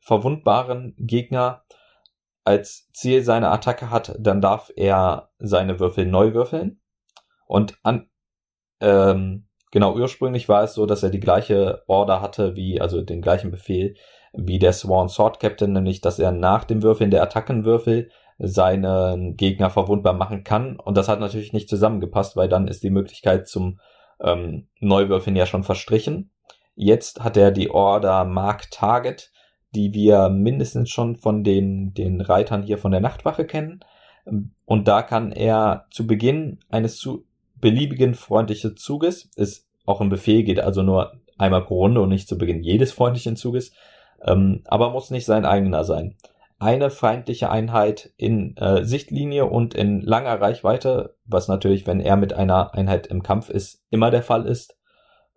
verwundbaren 0.01 0.95
Gegner 0.97 1.63
als 2.43 2.89
Ziel 2.93 3.23
seiner 3.23 3.51
Attacke 3.51 3.89
hat, 3.89 4.15
dann 4.19 4.41
darf 4.41 4.71
er 4.75 5.29
seine 5.37 5.79
Würfel 5.79 6.05
neu 6.05 6.33
würfeln 6.33 6.81
und 7.45 7.77
an 7.83 8.09
ähm, 8.79 9.47
Genau, 9.71 9.95
ursprünglich 9.95 10.49
war 10.49 10.63
es 10.63 10.73
so, 10.73 10.85
dass 10.85 11.01
er 11.01 11.09
die 11.09 11.19
gleiche 11.19 11.83
Order 11.87 12.21
hatte 12.21 12.55
wie, 12.55 12.81
also 12.81 13.01
den 13.01 13.21
gleichen 13.21 13.51
Befehl 13.51 13.95
wie 14.33 14.59
der 14.59 14.73
Sworn 14.73 15.09
Sword 15.09 15.39
Captain, 15.39 15.73
nämlich, 15.73 16.01
dass 16.01 16.19
er 16.19 16.31
nach 16.31 16.63
dem 16.65 16.83
Würfeln 16.83 17.11
der 17.11 17.23
Attackenwürfel 17.23 18.09
seinen 18.37 19.37
Gegner 19.37 19.69
verwundbar 19.69 20.13
machen 20.13 20.43
kann. 20.43 20.77
Und 20.79 20.97
das 20.97 21.07
hat 21.07 21.19
natürlich 21.19 21.53
nicht 21.53 21.69
zusammengepasst, 21.69 22.35
weil 22.35 22.49
dann 22.49 22.67
ist 22.67 22.83
die 22.83 22.89
Möglichkeit 22.89 23.47
zum 23.47 23.79
ähm, 24.19 24.67
Neuwürfeln 24.79 25.35
ja 25.35 25.45
schon 25.45 25.63
verstrichen. 25.63 26.31
Jetzt 26.75 27.23
hat 27.23 27.37
er 27.37 27.51
die 27.51 27.69
Order 27.69 28.25
Mark 28.25 28.71
Target, 28.71 29.31
die 29.75 29.93
wir 29.93 30.29
mindestens 30.29 30.89
schon 30.89 31.15
von 31.15 31.43
den, 31.43 31.93
den 31.93 32.19
Reitern 32.21 32.63
hier 32.63 32.77
von 32.77 32.91
der 32.91 33.01
Nachtwache 33.01 33.45
kennen. 33.45 33.81
Und 34.65 34.87
da 34.87 35.01
kann 35.01 35.31
er 35.31 35.85
zu 35.91 36.07
Beginn 36.07 36.59
eines 36.69 36.97
zu 36.97 37.25
beliebigen 37.61 38.15
freundlichen 38.15 38.75
Zuges. 38.77 39.29
Ist 39.35 39.67
auch 39.85 40.01
ein 40.01 40.09
Befehl, 40.09 40.43
geht 40.43 40.59
also 40.59 40.83
nur 40.83 41.13
einmal 41.37 41.63
pro 41.63 41.79
Runde 41.79 42.01
und 42.01 42.09
nicht 42.09 42.27
zu 42.27 42.37
Beginn 42.37 42.63
jedes 42.63 42.91
freundlichen 42.91 43.35
Zuges. 43.35 43.71
Ähm, 44.23 44.61
aber 44.65 44.91
muss 44.91 45.09
nicht 45.09 45.25
sein 45.25 45.45
eigener 45.45 45.83
sein. 45.83 46.15
Eine 46.59 46.91
feindliche 46.91 47.49
Einheit 47.49 48.13
in 48.17 48.55
äh, 48.57 48.85
Sichtlinie 48.85 49.45
und 49.45 49.73
in 49.73 50.01
langer 50.01 50.39
Reichweite, 50.39 51.15
was 51.25 51.47
natürlich, 51.47 51.87
wenn 51.87 51.99
er 51.99 52.17
mit 52.17 52.33
einer 52.33 52.75
Einheit 52.75 53.07
im 53.07 53.23
Kampf 53.23 53.49
ist, 53.49 53.83
immer 53.89 54.11
der 54.11 54.21
Fall 54.21 54.45
ist, 54.45 54.77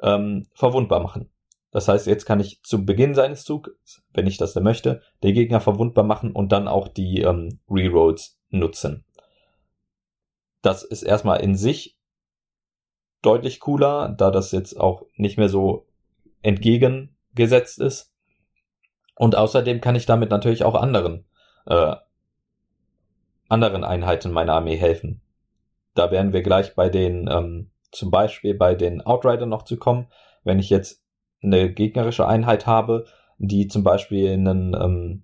ähm, 0.03 0.47
verwundbar 0.53 1.01
machen. 1.01 1.31
Das 1.71 1.89
heißt, 1.89 2.07
jetzt 2.07 2.27
kann 2.27 2.41
ich 2.41 2.63
zu 2.63 2.85
Beginn 2.85 3.15
seines 3.15 3.45
Zugs, 3.45 4.03
wenn 4.13 4.27
ich 4.27 4.37
das 4.37 4.53
denn 4.53 4.63
möchte, 4.63 5.01
den 5.23 5.35
Gegner 5.35 5.61
verwundbar 5.61 6.05
machen 6.05 6.31
und 6.31 6.53
dann 6.53 6.69
auch 6.69 6.89
die 6.89 7.23
ähm, 7.23 7.59
Rerolls 7.69 8.39
nutzen. 8.51 9.05
Das 10.63 10.85
ist 10.85 11.03
erstmal 11.03 11.41
in 11.41 11.57
sich 11.57 11.99
deutlich 13.25 13.61
cooler, 13.61 14.15
da 14.17 14.31
das 14.31 14.53
jetzt 14.53 14.79
auch 14.79 15.07
nicht 15.17 15.39
mehr 15.39 15.49
so 15.49 15.87
entgegengesetzt 16.43 17.81
ist. 17.81 18.13
Und 19.17 19.37
außerdem 19.37 19.81
kann 19.81 19.95
ich 19.95 20.07
damit 20.07 20.31
natürlich 20.31 20.65
auch 20.65 20.75
anderen, 20.75 21.25
äh, 21.67 21.97
anderen 23.49 23.85
Einheiten 23.85 24.33
meiner 24.33 24.55
Armee 24.55 24.77
helfen. 24.77 25.21
da 25.95 26.11
werden 26.11 26.33
wir 26.33 26.43
gleich 26.43 26.75
bei 26.75 26.89
den, 26.89 27.29
ähm, 27.31 27.71
zum 27.93 28.11
Beispiel 28.11 28.55
bei 28.55 28.75
den 28.75 29.01
Outrider 29.07 29.47
noch 29.47 29.63
zu 29.63 29.77
kommen. 29.77 30.09
Wenn 30.43 30.59
ich 30.59 30.69
jetzt 30.69 31.05
eine 31.41 31.73
gegnerische 31.73 32.27
Einheit 32.27 32.67
habe, 32.67 33.05
die 33.39 33.69
zum 33.69 33.85
Beispiel 33.85 34.33
einen 34.33 34.75
ähm, 34.75 35.23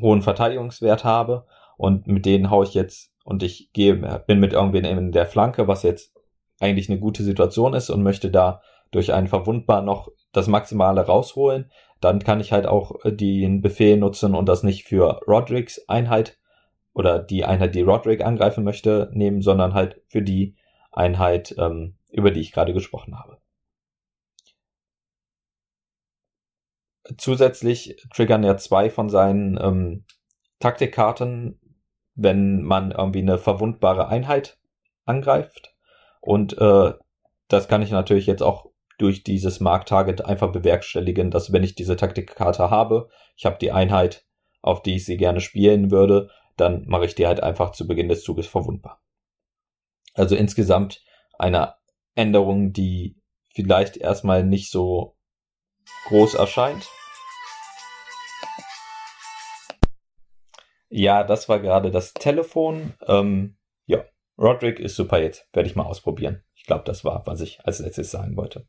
hohen 0.00 0.22
Verteidigungswert 0.22 1.04
habe 1.04 1.46
und 1.76 2.08
mit 2.08 2.26
denen 2.26 2.50
haue 2.50 2.64
ich 2.64 2.74
jetzt 2.74 3.12
und 3.24 3.44
ich 3.44 3.72
gehe, 3.72 3.94
bin 4.26 4.40
mit 4.40 4.52
irgendwen 4.52 4.84
in 4.84 5.12
der 5.12 5.26
Flanke, 5.26 5.68
was 5.68 5.84
jetzt 5.84 6.13
eigentlich 6.60 6.88
eine 6.88 6.98
gute 6.98 7.22
Situation 7.22 7.74
ist 7.74 7.90
und 7.90 8.02
möchte 8.02 8.30
da 8.30 8.62
durch 8.90 9.12
einen 9.12 9.26
Verwundbar 9.26 9.82
noch 9.82 10.08
das 10.32 10.46
Maximale 10.46 11.00
rausholen, 11.02 11.70
dann 12.00 12.20
kann 12.20 12.40
ich 12.40 12.52
halt 12.52 12.66
auch 12.66 12.96
den 13.04 13.60
Befehl 13.60 13.96
nutzen 13.96 14.34
und 14.34 14.46
das 14.46 14.62
nicht 14.62 14.84
für 14.84 15.20
Rodricks 15.26 15.88
Einheit 15.88 16.38
oder 16.92 17.18
die 17.18 17.44
Einheit, 17.44 17.74
die 17.74 17.82
Roderick 17.82 18.24
angreifen 18.24 18.62
möchte, 18.62 19.10
nehmen, 19.12 19.42
sondern 19.42 19.74
halt 19.74 20.00
für 20.06 20.22
die 20.22 20.56
Einheit, 20.92 21.54
ähm, 21.58 21.96
über 22.10 22.30
die 22.30 22.40
ich 22.40 22.52
gerade 22.52 22.72
gesprochen 22.72 23.18
habe. 23.18 23.38
Zusätzlich 27.18 27.96
triggern 28.14 28.44
ja 28.44 28.56
zwei 28.56 28.88
von 28.90 29.10
seinen 29.10 29.58
ähm, 29.60 30.04
Taktikkarten, 30.60 31.60
wenn 32.14 32.62
man 32.62 32.92
irgendwie 32.92 33.20
eine 33.20 33.38
verwundbare 33.38 34.08
Einheit 34.08 34.58
angreift. 35.04 35.73
Und 36.24 36.56
äh, 36.56 36.94
das 37.48 37.68
kann 37.68 37.82
ich 37.82 37.90
natürlich 37.90 38.26
jetzt 38.26 38.42
auch 38.42 38.70
durch 38.96 39.24
dieses 39.24 39.60
Mark-Target 39.60 40.24
einfach 40.24 40.52
bewerkstelligen, 40.52 41.30
dass 41.30 41.52
wenn 41.52 41.62
ich 41.62 41.74
diese 41.74 41.96
Taktikkarte 41.96 42.70
habe, 42.70 43.10
ich 43.36 43.44
habe 43.44 43.58
die 43.60 43.72
Einheit, 43.72 44.24
auf 44.62 44.80
die 44.82 44.96
ich 44.96 45.04
sie 45.04 45.18
gerne 45.18 45.40
spielen 45.40 45.90
würde, 45.90 46.30
dann 46.56 46.86
mache 46.86 47.04
ich 47.04 47.14
die 47.14 47.26
halt 47.26 47.42
einfach 47.42 47.72
zu 47.72 47.86
Beginn 47.86 48.08
des 48.08 48.22
Zuges 48.22 48.46
verwundbar. 48.46 49.02
Also 50.14 50.34
insgesamt 50.34 51.02
eine 51.38 51.74
Änderung, 52.14 52.72
die 52.72 53.20
vielleicht 53.52 53.98
erstmal 53.98 54.44
nicht 54.44 54.70
so 54.70 55.16
groß 56.06 56.34
erscheint. 56.34 56.88
Ja, 60.88 61.24
das 61.24 61.50
war 61.50 61.58
gerade 61.58 61.90
das 61.90 62.14
Telefon. 62.14 62.94
Ähm, 63.06 63.56
Roderick 64.38 64.80
ist 64.80 64.96
super 64.96 65.20
jetzt. 65.20 65.46
Werde 65.52 65.68
ich 65.68 65.76
mal 65.76 65.86
ausprobieren. 65.86 66.42
Ich 66.54 66.64
glaube, 66.64 66.84
das 66.84 67.04
war, 67.04 67.26
was 67.26 67.40
ich 67.40 67.60
als 67.64 67.78
letztes 67.78 68.10
sagen 68.10 68.36
wollte. 68.36 68.66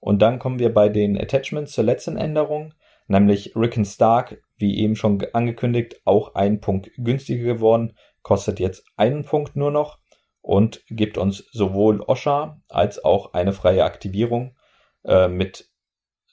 Und 0.00 0.20
dann 0.20 0.38
kommen 0.38 0.58
wir 0.58 0.72
bei 0.72 0.88
den 0.88 1.20
Attachments 1.20 1.72
zur 1.72 1.84
letzten 1.84 2.16
Änderung, 2.16 2.74
nämlich 3.06 3.56
Rickon 3.56 3.84
Stark, 3.84 4.42
wie 4.56 4.78
eben 4.78 4.96
schon 4.96 5.24
angekündigt, 5.32 6.00
auch 6.04 6.34
ein 6.34 6.60
Punkt 6.60 6.90
günstiger 6.96 7.44
geworden, 7.54 7.96
kostet 8.22 8.60
jetzt 8.60 8.84
einen 8.96 9.24
Punkt 9.24 9.56
nur 9.56 9.70
noch 9.70 9.98
und 10.40 10.82
gibt 10.88 11.16
uns 11.16 11.38
sowohl 11.52 12.02
Osha 12.02 12.60
als 12.68 13.02
auch 13.02 13.32
eine 13.32 13.52
freie 13.52 13.84
Aktivierung 13.84 14.56
äh, 15.04 15.28
mit, 15.28 15.70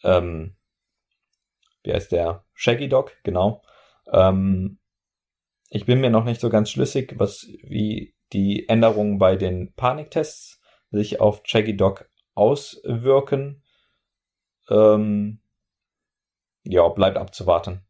ähm, 0.04 0.58
wie 1.84 1.94
heißt 1.94 2.12
der? 2.12 2.44
Shaggy 2.54 2.90
Dog, 2.90 3.14
genau. 3.24 3.64
Ähm, 4.12 4.80
ich 5.70 5.86
bin 5.86 6.02
mir 6.02 6.10
noch 6.10 6.26
nicht 6.26 6.42
so 6.42 6.50
ganz 6.50 6.70
schlüssig, 6.70 7.14
was 7.18 7.48
wie 7.64 8.14
die 8.34 8.68
Änderungen 8.70 9.18
bei 9.18 9.36
den 9.36 9.74
Paniktests 9.74 10.62
sich 10.90 11.20
auf 11.20 11.42
Shaggy 11.46 11.76
Dog 11.76 12.10
auswirken. 12.34 13.64
Ähm, 14.70 15.42
ja, 16.64 16.88
bleibt 16.90 17.18
abzuwarten. 17.18 17.86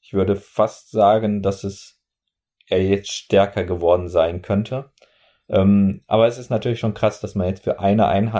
Ich 0.00 0.12
würde 0.12 0.36
fast 0.36 0.90
sagen, 0.90 1.42
dass 1.42 1.64
es 1.64 2.00
er 2.66 2.82
jetzt 2.82 3.12
stärker 3.12 3.64
geworden 3.64 4.08
sein 4.08 4.42
könnte. 4.42 4.90
Ähm, 5.48 6.02
aber 6.06 6.26
es 6.26 6.38
ist 6.38 6.50
natürlich 6.50 6.80
schon 6.80 6.94
krass, 6.94 7.20
dass 7.20 7.34
man 7.34 7.48
jetzt 7.48 7.64
für 7.64 7.80
eine 7.80 8.32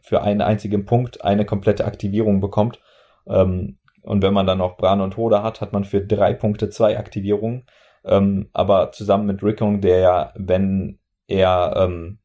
für 0.00 0.22
einen 0.22 0.40
einzigen 0.40 0.86
Punkt 0.86 1.24
eine 1.24 1.44
komplette 1.44 1.84
Aktivierung 1.84 2.40
bekommt. 2.40 2.80
Ähm, 3.26 3.78
und 4.02 4.22
wenn 4.22 4.34
man 4.34 4.46
dann 4.46 4.58
noch 4.58 4.76
Bran 4.76 5.00
und 5.00 5.16
Hoda 5.16 5.42
hat, 5.42 5.60
hat 5.60 5.72
man 5.72 5.84
für 5.84 6.00
drei 6.00 6.34
Punkte 6.34 6.70
zwei 6.70 6.98
Aktivierungen. 6.98 7.66
Ähm, 8.04 8.48
aber 8.52 8.92
zusammen 8.92 9.26
mit 9.26 9.42
Rickon, 9.42 9.80
der 9.80 9.98
ja, 9.98 10.32
wenn 10.36 10.98
er, 11.26 11.74
ähm, 11.76 12.18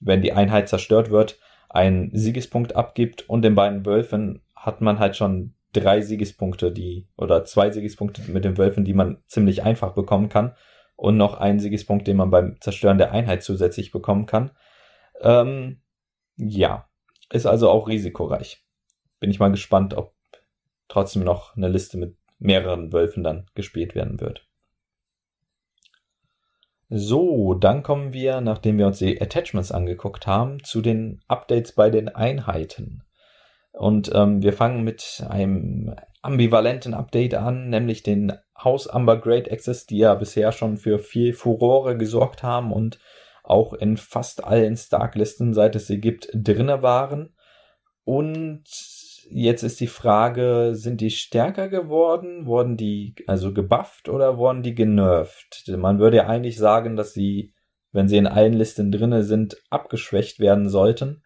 wenn 0.00 0.22
die 0.22 0.32
Einheit 0.32 0.68
zerstört 0.68 1.10
wird, 1.10 1.38
einen 1.68 2.10
Siegespunkt 2.14 2.76
abgibt 2.76 3.28
und 3.28 3.42
den 3.42 3.54
beiden 3.54 3.86
Wölfen 3.86 4.42
hat 4.54 4.80
man 4.80 4.98
halt 4.98 5.16
schon 5.16 5.54
drei 5.72 6.00
Siegespunkte, 6.00 6.72
die, 6.72 7.06
oder 7.16 7.44
zwei 7.44 7.70
Siegespunkte 7.70 8.22
mit 8.30 8.44
den 8.44 8.58
Wölfen, 8.58 8.84
die 8.84 8.94
man 8.94 9.22
ziemlich 9.26 9.62
einfach 9.62 9.92
bekommen 9.92 10.28
kann. 10.28 10.54
Und 10.96 11.18
noch 11.18 11.34
einen 11.34 11.60
Siegespunkt, 11.60 12.06
den 12.06 12.16
man 12.16 12.30
beim 12.30 12.58
Zerstören 12.60 12.96
der 12.96 13.12
Einheit 13.12 13.42
zusätzlich 13.42 13.90
bekommen 13.90 14.24
kann. 14.24 14.50
Ähm, 15.20 15.82
ja, 16.36 16.88
ist 17.30 17.44
also 17.44 17.68
auch 17.68 17.86
risikoreich. 17.88 18.64
Bin 19.20 19.30
ich 19.30 19.38
mal 19.38 19.50
gespannt, 19.50 19.92
ob 19.92 20.14
trotzdem 20.88 21.22
noch 21.22 21.54
eine 21.54 21.68
Liste 21.68 21.98
mit 21.98 22.16
mehreren 22.38 22.92
Wölfen 22.92 23.22
dann 23.22 23.46
gespielt 23.54 23.94
werden 23.94 24.20
wird. 24.20 24.45
So, 26.88 27.54
dann 27.54 27.82
kommen 27.82 28.12
wir, 28.12 28.40
nachdem 28.40 28.78
wir 28.78 28.86
uns 28.86 28.98
die 28.98 29.20
Attachments 29.20 29.72
angeguckt 29.72 30.26
haben, 30.26 30.62
zu 30.62 30.80
den 30.80 31.20
Updates 31.26 31.72
bei 31.72 31.90
den 31.90 32.08
Einheiten. 32.08 33.02
Und 33.72 34.10
ähm, 34.14 34.42
wir 34.42 34.52
fangen 34.52 34.84
mit 34.84 35.24
einem 35.28 35.96
ambivalenten 36.22 36.94
Update 36.94 37.34
an, 37.34 37.68
nämlich 37.68 38.02
den 38.02 38.32
House 38.56 38.86
Amber 38.86 39.20
Great 39.20 39.50
Access, 39.50 39.86
die 39.86 39.98
ja 39.98 40.14
bisher 40.14 40.52
schon 40.52 40.76
für 40.76 40.98
viel 40.98 41.34
Furore 41.34 41.96
gesorgt 41.96 42.42
haben 42.42 42.72
und 42.72 42.98
auch 43.42 43.74
in 43.74 43.96
fast 43.96 44.44
allen 44.44 44.76
Stark-Listen, 44.76 45.54
seit 45.54 45.76
es 45.76 45.88
sie 45.88 46.00
gibt, 46.00 46.28
drinne 46.32 46.82
waren. 46.82 47.34
Und 48.04 48.64
jetzt 49.28 49.62
ist 49.62 49.80
die 49.80 49.86
Frage, 49.86 50.70
sind 50.72 51.00
die 51.00 51.10
stärker 51.10 51.68
geworden? 51.68 52.46
Wurden 52.46 52.76
die 52.76 53.14
also 53.26 53.52
gebufft 53.52 54.08
oder 54.08 54.38
wurden 54.38 54.62
die 54.62 54.74
genervt? 54.74 55.64
Man 55.76 55.98
würde 55.98 56.18
ja 56.18 56.26
eigentlich 56.26 56.58
sagen, 56.58 56.96
dass 56.96 57.12
sie, 57.12 57.52
wenn 57.92 58.08
sie 58.08 58.16
in 58.16 58.26
allen 58.26 58.52
Listen 58.52 58.90
drinne 58.90 59.22
sind, 59.22 59.56
abgeschwächt 59.70 60.40
werden 60.40 60.68
sollten. 60.68 61.22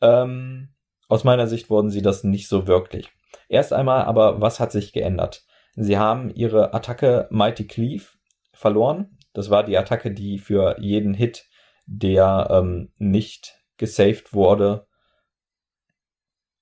Ähm, 0.00 0.74
aus 1.08 1.24
meiner 1.24 1.46
Sicht 1.46 1.70
wurden 1.70 1.90
sie 1.90 2.02
das 2.02 2.24
nicht 2.24 2.48
so 2.48 2.66
wirklich. 2.66 3.10
Erst 3.48 3.72
einmal 3.72 4.04
aber, 4.04 4.40
was 4.40 4.60
hat 4.60 4.72
sich 4.72 4.92
geändert? 4.92 5.44
Sie 5.76 5.98
haben 5.98 6.30
ihre 6.34 6.74
Attacke 6.74 7.28
Mighty 7.30 7.66
Cleave 7.66 8.04
verloren. 8.52 9.18
Das 9.34 9.50
war 9.50 9.62
die 9.62 9.76
Attacke, 9.76 10.10
die 10.10 10.38
für 10.38 10.76
jeden 10.80 11.14
Hit, 11.14 11.46
der 11.86 12.48
ähm, 12.50 12.92
nicht 12.96 13.58
gesaved 13.76 14.32
wurde, 14.32 14.86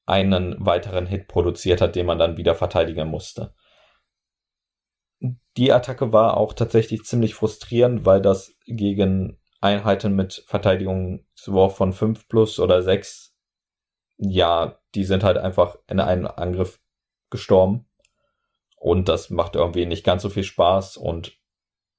einen 0.07 0.65
weiteren 0.65 1.07
Hit 1.07 1.29
produziert 1.29 1.81
hat, 1.81 1.97
den 1.97 2.07
man 2.07 2.19
dann 2.19 2.37
wieder 2.37 2.55
verteidigen 2.55 3.09
musste. 3.09 3.55
Die 5.57 5.73
Attacke 5.73 6.13
war 6.13 6.37
auch 6.37 6.53
tatsächlich 6.53 7.05
ziemlich 7.05 7.35
frustrierend, 7.35 8.05
weil 8.05 8.21
das 8.21 8.55
gegen 8.67 9.39
Einheiten 9.61 10.15
mit 10.15 10.45
Verteidigungswurf 10.47 11.77
von 11.77 11.93
5 11.93 12.29
plus 12.29 12.59
oder 12.61 12.83
6, 12.83 13.35
ja, 14.19 14.79
die 14.95 15.05
sind 15.05 15.25
halt 15.25 15.39
einfach 15.39 15.77
in 15.89 16.01
einen 16.01 16.27
Angriff 16.27 16.81
gestorben. 17.31 17.89
Und 18.77 19.09
das 19.09 19.31
macht 19.31 19.57
irgendwie 19.57 19.87
nicht 19.87 20.05
ganz 20.05 20.23
so 20.23 20.29
viel 20.29 20.45
Spaß 20.45 20.99
und 20.99 21.39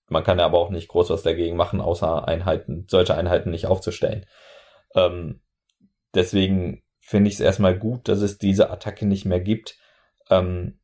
man 0.08 0.24
kann 0.24 0.38
ja 0.38 0.46
aber 0.46 0.60
auch 0.60 0.70
nicht 0.70 0.88
groß 0.88 1.10
was 1.10 1.24
dagegen 1.24 1.58
machen, 1.58 1.82
außer 1.82 2.28
Einheiten, 2.28 2.86
solche 2.88 3.16
Einheiten 3.16 3.50
nicht 3.50 3.66
aufzustellen. 3.66 4.28
Ähm, 4.94 5.42
deswegen 6.14 6.85
finde 7.06 7.30
ich 7.30 7.36
es 7.36 7.40
erstmal 7.40 7.78
gut, 7.78 8.08
dass 8.08 8.22
es 8.22 8.40
diese 8.40 8.72
Attacke 8.72 9.06
nicht 9.06 9.26
mehr 9.26 9.40
gibt. 9.40 9.78
Ähm, 10.32 10.80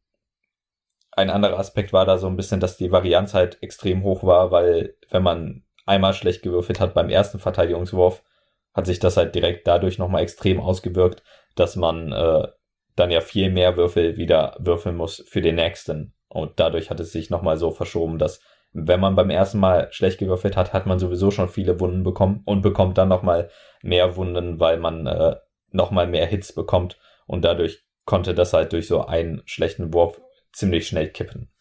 ein 1.11 1.31
anderer 1.31 1.57
Aspekt 1.57 1.93
war 1.93 2.05
da 2.05 2.19
so 2.19 2.27
ein 2.27 2.35
bisschen, 2.35 2.59
dass 2.59 2.77
die 2.77 2.91
Varianz 2.91 3.33
halt 3.33 3.57
extrem 3.63 4.03
hoch 4.03 4.23
war, 4.23 4.51
weil 4.51 4.95
wenn 5.09 5.23
man 5.23 5.63
einmal 5.87 6.13
schlecht 6.13 6.43
gewürfelt 6.43 6.79
hat 6.79 6.93
beim 6.93 7.09
ersten 7.09 7.39
Verteidigungswurf, 7.39 8.23
hat 8.71 8.85
sich 8.85 8.99
das 8.99 9.17
halt 9.17 9.33
direkt 9.33 9.67
dadurch 9.67 9.97
nochmal 9.97 10.21
extrem 10.21 10.61
ausgewirkt, 10.61 11.23
dass 11.55 11.75
man 11.75 12.11
äh, 12.11 12.47
dann 12.95 13.09
ja 13.09 13.21
viel 13.21 13.49
mehr 13.49 13.75
Würfel 13.75 14.15
wieder 14.15 14.55
würfeln 14.59 14.95
muss 14.95 15.25
für 15.27 15.41
den 15.41 15.55
nächsten. 15.55 16.13
Und 16.27 16.59
dadurch 16.59 16.91
hat 16.91 16.99
es 16.99 17.11
sich 17.11 17.31
nochmal 17.31 17.57
so 17.57 17.71
verschoben, 17.71 18.19
dass 18.19 18.41
wenn 18.73 18.99
man 18.99 19.15
beim 19.15 19.31
ersten 19.31 19.59
Mal 19.59 19.91
schlecht 19.91 20.19
gewürfelt 20.19 20.55
hat, 20.55 20.71
hat 20.71 20.85
man 20.85 20.99
sowieso 20.99 21.31
schon 21.31 21.49
viele 21.49 21.79
Wunden 21.79 22.03
bekommen 22.03 22.43
und 22.45 22.61
bekommt 22.61 22.99
dann 22.99 23.09
nochmal 23.09 23.49
mehr 23.81 24.15
Wunden, 24.15 24.59
weil 24.59 24.77
man 24.77 25.07
äh, 25.07 25.35
nochmal 25.71 26.07
mehr 26.07 26.25
Hits 26.25 26.53
bekommt 26.53 26.99
und 27.27 27.43
dadurch 27.43 27.83
konnte 28.05 28.33
das 28.33 28.53
halt 28.53 28.73
durch 28.73 28.87
so 28.87 29.05
einen 29.05 29.41
schlechten 29.45 29.93
Wurf 29.93 30.21
ziemlich 30.51 30.87
schnell 30.87 31.09
kippen. 31.09 31.51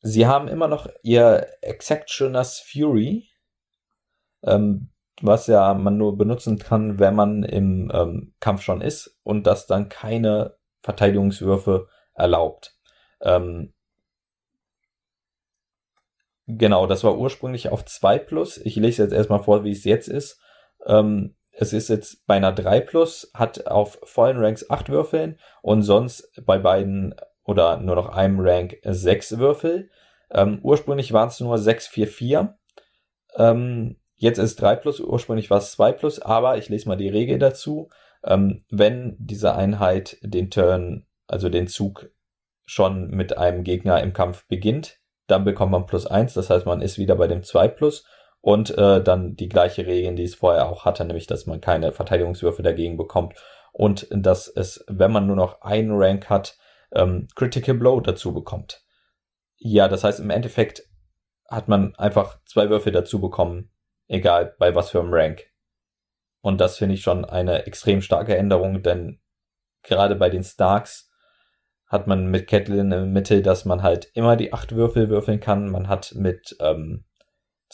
Sie 0.00 0.26
haben 0.26 0.48
immer 0.48 0.68
noch 0.68 0.88
ihr 1.02 1.46
Exactioner's 1.62 2.60
Fury, 2.60 3.28
ähm, 4.42 4.90
was 5.22 5.46
ja 5.46 5.72
man 5.74 5.96
nur 5.96 6.18
benutzen 6.18 6.58
kann, 6.58 6.98
wenn 6.98 7.14
man 7.14 7.42
im 7.42 7.90
ähm, 7.94 8.34
Kampf 8.40 8.62
schon 8.62 8.80
ist 8.80 9.18
und 9.22 9.46
das 9.46 9.66
dann 9.66 9.88
keine 9.88 10.56
Verteidigungswürfe 10.82 11.88
erlaubt. 12.14 12.76
Ähm, 13.20 13.74
Genau, 16.46 16.86
das 16.86 17.04
war 17.04 17.16
ursprünglich 17.16 17.70
auf 17.70 17.84
2 17.84 18.18
Plus. 18.18 18.58
Ich 18.58 18.76
lese 18.76 19.02
jetzt 19.02 19.12
erstmal 19.12 19.42
vor, 19.42 19.64
wie 19.64 19.72
es 19.72 19.84
jetzt 19.84 20.08
ist. 20.08 20.40
Ähm, 20.84 21.34
es 21.56 21.72
ist 21.72 21.88
jetzt 21.88 22.26
bei 22.26 22.36
einer 22.36 22.52
3 22.52 22.80
Plus, 22.80 23.30
hat 23.34 23.66
auf 23.66 23.98
vollen 24.02 24.38
Ranks 24.38 24.68
8 24.70 24.88
Würfeln 24.90 25.38
und 25.62 25.82
sonst 25.82 26.30
bei 26.44 26.58
beiden 26.58 27.14
oder 27.44 27.78
nur 27.78 27.94
noch 27.94 28.08
einem 28.08 28.40
Rank 28.40 28.78
6 28.82 29.38
Würfel. 29.38 29.90
Ähm, 30.30 30.58
ursprünglich 30.62 31.12
waren 31.12 31.28
es 31.28 31.40
nur 31.40 31.58
6, 31.58 31.86
4, 31.88 32.08
4. 32.08 32.58
Ähm, 33.36 33.96
jetzt 34.16 34.38
ist 34.38 34.60
3 34.60 34.76
Plus, 34.76 35.00
ursprünglich 35.00 35.50
war 35.50 35.58
es 35.58 35.72
2 35.72 35.92
Plus, 35.92 36.20
aber 36.20 36.58
ich 36.58 36.68
lese 36.68 36.88
mal 36.88 36.96
die 36.96 37.08
Regel 37.08 37.38
dazu. 37.38 37.90
Ähm, 38.24 38.64
wenn 38.70 39.16
diese 39.18 39.54
Einheit 39.54 40.16
den 40.22 40.50
Turn, 40.50 41.06
also 41.26 41.48
den 41.48 41.68
Zug 41.68 42.10
schon 42.66 43.10
mit 43.10 43.36
einem 43.36 43.62
Gegner 43.62 44.02
im 44.02 44.12
Kampf 44.12 44.46
beginnt, 44.48 44.98
dann 45.26 45.44
bekommt 45.44 45.72
man 45.72 45.86
plus 45.86 46.06
1, 46.06 46.34
das 46.34 46.50
heißt 46.50 46.66
man 46.66 46.82
ist 46.82 46.98
wieder 46.98 47.14
bei 47.16 47.26
dem 47.26 47.42
2 47.42 47.68
Plus 47.68 48.06
und 48.44 48.76
äh, 48.76 49.02
dann 49.02 49.36
die 49.36 49.48
gleiche 49.48 49.86
Regel, 49.86 50.16
die 50.16 50.24
es 50.24 50.34
vorher 50.34 50.68
auch 50.68 50.84
hatte, 50.84 51.02
nämlich 51.06 51.26
dass 51.26 51.46
man 51.46 51.62
keine 51.62 51.92
Verteidigungswürfe 51.92 52.62
dagegen 52.62 52.98
bekommt 52.98 53.36
und 53.72 54.06
dass 54.10 54.48
es, 54.48 54.84
wenn 54.86 55.12
man 55.12 55.26
nur 55.26 55.34
noch 55.34 55.62
einen 55.62 55.92
Rank 55.92 56.28
hat, 56.28 56.58
ähm, 56.92 57.26
Critical 57.36 57.74
Blow 57.74 57.98
dazu 58.02 58.34
bekommt. 58.34 58.84
Ja, 59.56 59.88
das 59.88 60.04
heißt 60.04 60.20
im 60.20 60.28
Endeffekt 60.28 60.82
hat 61.48 61.68
man 61.68 61.94
einfach 61.94 62.38
zwei 62.44 62.68
Würfel 62.68 62.92
dazu 62.92 63.18
bekommen, 63.18 63.70
egal 64.08 64.54
bei 64.58 64.74
was 64.74 64.90
für 64.90 65.00
einem 65.00 65.14
Rank. 65.14 65.46
Und 66.42 66.60
das 66.60 66.76
finde 66.76 66.96
ich 66.96 67.00
schon 67.00 67.24
eine 67.24 67.64
extrem 67.64 68.02
starke 68.02 68.36
Änderung, 68.36 68.82
denn 68.82 69.22
gerade 69.82 70.16
bei 70.16 70.28
den 70.28 70.44
Starks 70.44 71.10
hat 71.86 72.06
man 72.06 72.26
mit 72.26 72.46
Catelyn 72.46 72.92
im 72.92 73.12
Mittel, 73.14 73.40
dass 73.40 73.64
man 73.64 73.82
halt 73.82 74.10
immer 74.12 74.36
die 74.36 74.52
acht 74.52 74.74
Würfel 74.74 75.08
würfeln 75.08 75.40
kann. 75.40 75.70
Man 75.70 75.88
hat 75.88 76.12
mit 76.14 76.54
ähm, 76.60 77.06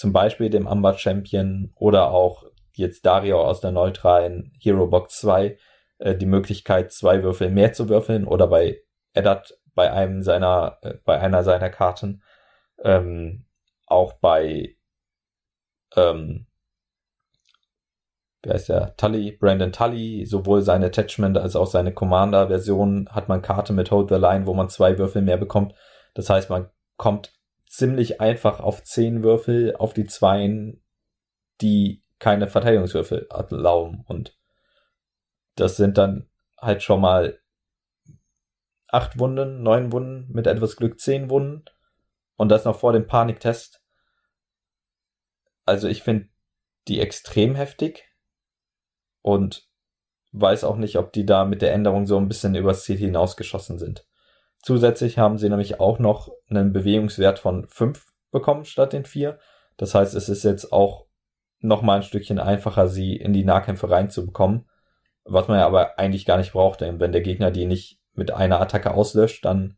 zum 0.00 0.14
Beispiel 0.14 0.48
dem 0.48 0.66
Amber 0.66 0.96
Champion 0.96 1.72
oder 1.76 2.10
auch 2.10 2.44
jetzt 2.72 3.04
Dario 3.04 3.42
aus 3.42 3.60
der 3.60 3.70
neutralen 3.70 4.50
Hero 4.58 4.86
Box 4.86 5.18
2 5.20 5.58
äh, 5.98 6.16
die 6.16 6.24
Möglichkeit, 6.24 6.90
zwei 6.90 7.22
Würfel 7.22 7.50
mehr 7.50 7.74
zu 7.74 7.90
würfeln 7.90 8.26
oder 8.26 8.46
bei 8.46 8.80
Eddard 9.12 9.58
bei 9.74 9.92
einem 9.92 10.22
seiner, 10.22 10.78
äh, 10.80 10.94
bei 11.04 11.20
einer 11.20 11.44
seiner 11.44 11.68
Karten. 11.68 12.22
Ähm, 12.82 13.44
auch 13.86 14.14
bei 14.14 14.76
ähm, 15.96 16.46
wie 18.42 18.50
heißt 18.50 18.70
der, 18.70 18.96
Tully, 18.96 19.32
Brandon 19.32 19.70
Tully, 19.70 20.24
sowohl 20.24 20.62
sein 20.62 20.82
Attachment 20.82 21.36
als 21.36 21.56
auch 21.56 21.66
seine 21.66 21.92
Commander-Version 21.92 23.10
hat 23.10 23.28
man 23.28 23.42
Karte 23.42 23.74
mit 23.74 23.90
Hold 23.90 24.08
the 24.08 24.14
Line, 24.14 24.46
wo 24.46 24.54
man 24.54 24.70
zwei 24.70 24.96
Würfel 24.96 25.20
mehr 25.20 25.36
bekommt. 25.36 25.74
Das 26.14 26.30
heißt, 26.30 26.48
man 26.48 26.70
kommt 26.96 27.34
ziemlich 27.70 28.20
einfach 28.20 28.58
auf 28.58 28.82
zehn 28.82 29.22
Würfel 29.22 29.76
auf 29.76 29.94
die 29.94 30.06
Zweien, 30.06 30.82
die 31.60 32.02
keine 32.18 32.48
Verteidigungswürfel 32.48 33.28
erlauben. 33.30 34.04
Und 34.08 34.36
das 35.54 35.76
sind 35.76 35.96
dann 35.96 36.28
halt 36.58 36.82
schon 36.82 37.00
mal 37.00 37.40
acht 38.88 39.20
Wunden, 39.20 39.62
neun 39.62 39.92
Wunden, 39.92 40.30
mit 40.32 40.48
etwas 40.48 40.76
Glück 40.76 40.98
zehn 40.98 41.30
Wunden. 41.30 41.64
Und 42.36 42.48
das 42.48 42.64
noch 42.64 42.76
vor 42.76 42.92
dem 42.92 43.06
Paniktest. 43.06 43.80
Also 45.64 45.86
ich 45.86 46.02
finde 46.02 46.28
die 46.88 46.98
extrem 46.98 47.54
heftig 47.54 48.04
und 49.22 49.70
weiß 50.32 50.64
auch 50.64 50.76
nicht, 50.76 50.96
ob 50.96 51.12
die 51.12 51.24
da 51.24 51.44
mit 51.44 51.62
der 51.62 51.72
Änderung 51.72 52.06
so 52.06 52.16
ein 52.16 52.26
bisschen 52.26 52.56
übers 52.56 52.82
Ziel 52.82 52.96
hinausgeschossen 52.96 53.78
sind. 53.78 54.09
Zusätzlich 54.62 55.18
haben 55.18 55.38
sie 55.38 55.48
nämlich 55.48 55.80
auch 55.80 55.98
noch 55.98 56.30
einen 56.48 56.72
Bewegungswert 56.72 57.38
von 57.38 57.66
5 57.66 58.12
bekommen 58.30 58.64
statt 58.64 58.92
den 58.92 59.04
4. 59.04 59.38
Das 59.76 59.94
heißt, 59.94 60.14
es 60.14 60.28
ist 60.28 60.44
jetzt 60.44 60.72
auch 60.72 61.06
noch 61.60 61.82
mal 61.82 61.96
ein 61.96 62.02
Stückchen 62.02 62.38
einfacher, 62.38 62.88
sie 62.88 63.16
in 63.16 63.32
die 63.32 63.44
Nahkämpfe 63.44 63.90
reinzubekommen. 63.90 64.68
Was 65.24 65.48
man 65.48 65.58
ja 65.58 65.66
aber 65.66 65.98
eigentlich 65.98 66.26
gar 66.26 66.38
nicht 66.38 66.52
braucht, 66.52 66.80
denn 66.80 67.00
wenn 67.00 67.12
der 67.12 67.20
Gegner 67.20 67.50
die 67.50 67.66
nicht 67.66 68.00
mit 68.14 68.30
einer 68.30 68.60
Attacke 68.60 68.92
auslöscht, 68.92 69.44
dann 69.44 69.76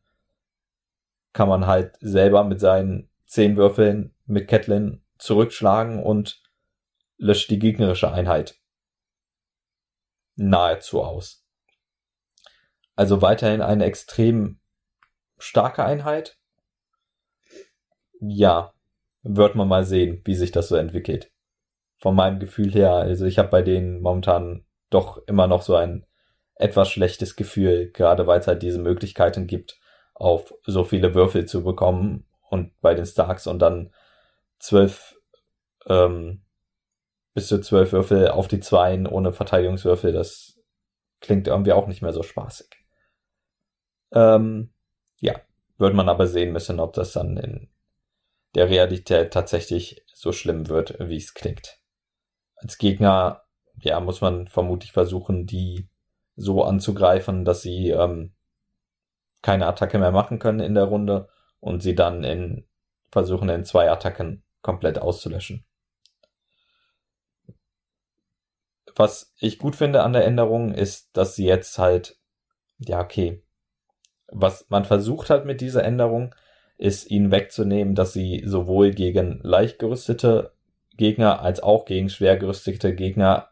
kann 1.32 1.48
man 1.48 1.66
halt 1.66 1.96
selber 2.00 2.44
mit 2.44 2.60
seinen 2.60 3.08
10 3.26 3.56
Würfeln 3.56 4.14
mit 4.26 4.48
Catelyn 4.48 5.04
zurückschlagen 5.18 6.02
und 6.02 6.42
löscht 7.16 7.50
die 7.50 7.58
gegnerische 7.58 8.12
Einheit 8.12 8.58
nahezu 10.34 11.02
aus. 11.02 11.46
Also 12.96 13.22
weiterhin 13.22 13.62
eine 13.62 13.84
extrem 13.84 14.58
starke 15.42 15.84
Einheit. 15.84 16.38
Ja, 18.20 18.72
wird 19.22 19.54
man 19.54 19.68
mal 19.68 19.84
sehen, 19.84 20.22
wie 20.24 20.34
sich 20.34 20.52
das 20.52 20.68
so 20.68 20.76
entwickelt. 20.76 21.30
Von 21.98 22.14
meinem 22.14 22.38
Gefühl 22.38 22.72
her, 22.72 22.92
also 22.92 23.24
ich 23.24 23.38
habe 23.38 23.48
bei 23.48 23.62
denen 23.62 24.00
momentan 24.00 24.64
doch 24.90 25.18
immer 25.26 25.46
noch 25.46 25.62
so 25.62 25.74
ein 25.74 26.06
etwas 26.54 26.90
schlechtes 26.90 27.36
Gefühl, 27.36 27.90
gerade 27.90 28.26
weil 28.26 28.40
es 28.40 28.46
halt 28.46 28.62
diese 28.62 28.80
Möglichkeiten 28.80 29.46
gibt, 29.46 29.80
auf 30.14 30.54
so 30.64 30.84
viele 30.84 31.14
Würfel 31.14 31.46
zu 31.46 31.64
bekommen 31.64 32.26
und 32.50 32.78
bei 32.80 32.94
den 32.94 33.06
Starks 33.06 33.46
und 33.46 33.60
dann 33.60 33.92
zwölf 34.58 35.16
ähm, 35.86 36.42
bis 37.34 37.48
zu 37.48 37.60
zwölf 37.60 37.92
Würfel 37.92 38.28
auf 38.28 38.46
die 38.46 38.60
Zweien 38.60 39.06
ohne 39.06 39.32
Verteidigungswürfel, 39.32 40.12
das 40.12 40.60
klingt 41.20 41.48
irgendwie 41.48 41.72
auch 41.72 41.86
nicht 41.86 42.02
mehr 42.02 42.12
so 42.12 42.22
spaßig. 42.22 42.68
Ähm, 44.12 44.72
ja, 45.22 45.40
wird 45.78 45.94
man 45.94 46.08
aber 46.10 46.26
sehen 46.26 46.52
müssen, 46.52 46.80
ob 46.80 46.92
das 46.92 47.12
dann 47.12 47.38
in 47.38 47.68
der 48.54 48.68
Realität 48.68 49.32
tatsächlich 49.32 50.04
so 50.12 50.32
schlimm 50.32 50.68
wird, 50.68 50.98
wie 51.00 51.16
es 51.16 51.32
klingt. 51.32 51.80
Als 52.56 52.76
Gegner, 52.76 53.42
ja, 53.80 53.98
muss 54.00 54.20
man 54.20 54.48
vermutlich 54.48 54.92
versuchen, 54.92 55.46
die 55.46 55.88
so 56.36 56.64
anzugreifen, 56.64 57.46
dass 57.46 57.62
sie 57.62 57.90
ähm, 57.90 58.34
keine 59.40 59.66
Attacke 59.66 59.98
mehr 59.98 60.12
machen 60.12 60.38
können 60.38 60.60
in 60.60 60.74
der 60.74 60.84
Runde 60.84 61.28
und 61.60 61.82
sie 61.82 61.94
dann 61.94 62.24
in 62.24 62.66
versuchen 63.10 63.48
in 63.48 63.64
zwei 63.64 63.90
Attacken 63.90 64.42
komplett 64.62 64.98
auszulöschen. 64.98 65.64
was 68.96 69.32
ich 69.38 69.58
gut 69.58 69.76
finde 69.76 70.02
an 70.02 70.12
der 70.12 70.24
Änderung 70.24 70.72
ist, 70.74 71.16
dass 71.16 71.34
sie 71.34 71.46
jetzt 71.46 71.78
halt, 71.78 72.18
ja, 72.78 73.00
okay, 73.00 73.42
was 74.32 74.66
man 74.68 74.84
versucht 74.84 75.30
hat 75.30 75.44
mit 75.44 75.60
dieser 75.60 75.84
Änderung, 75.84 76.34
ist 76.78 77.10
ihnen 77.10 77.30
wegzunehmen, 77.30 77.94
dass 77.94 78.12
sie 78.12 78.42
sowohl 78.44 78.90
gegen 78.90 79.40
leicht 79.42 79.78
gerüstete 79.78 80.52
Gegner 80.96 81.40
als 81.40 81.62
auch 81.62 81.84
gegen 81.84 82.08
schwer 82.08 82.36
gerüstete 82.36 82.94
Gegner 82.94 83.48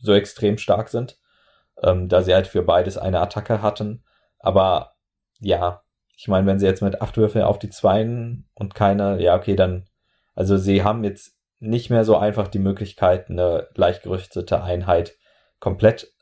so 0.00 0.12
extrem 0.12 0.58
stark 0.58 0.88
sind, 0.88 1.18
ähm, 1.82 2.08
da 2.08 2.22
sie 2.22 2.34
halt 2.34 2.46
für 2.46 2.62
beides 2.62 2.98
eine 2.98 3.20
Attacke 3.20 3.62
hatten. 3.62 4.02
Aber 4.38 4.96
ja, 5.38 5.82
ich 6.16 6.28
meine, 6.28 6.46
wenn 6.46 6.58
sie 6.58 6.66
jetzt 6.66 6.82
mit 6.82 7.00
acht 7.00 7.16
Würfeln 7.16 7.44
auf 7.44 7.58
die 7.58 7.70
Zweien 7.70 8.48
und 8.54 8.74
keine, 8.74 9.22
ja, 9.22 9.36
okay, 9.36 9.56
dann, 9.56 9.88
also 10.34 10.56
sie 10.56 10.82
haben 10.82 11.04
jetzt 11.04 11.36
nicht 11.60 11.90
mehr 11.90 12.04
so 12.04 12.16
einfach 12.16 12.48
die 12.48 12.58
Möglichkeit, 12.58 13.30
eine 13.30 13.68
leicht 13.74 14.02
gerüstete 14.02 14.62
Einheit 14.62 15.16
komplett 15.60 16.12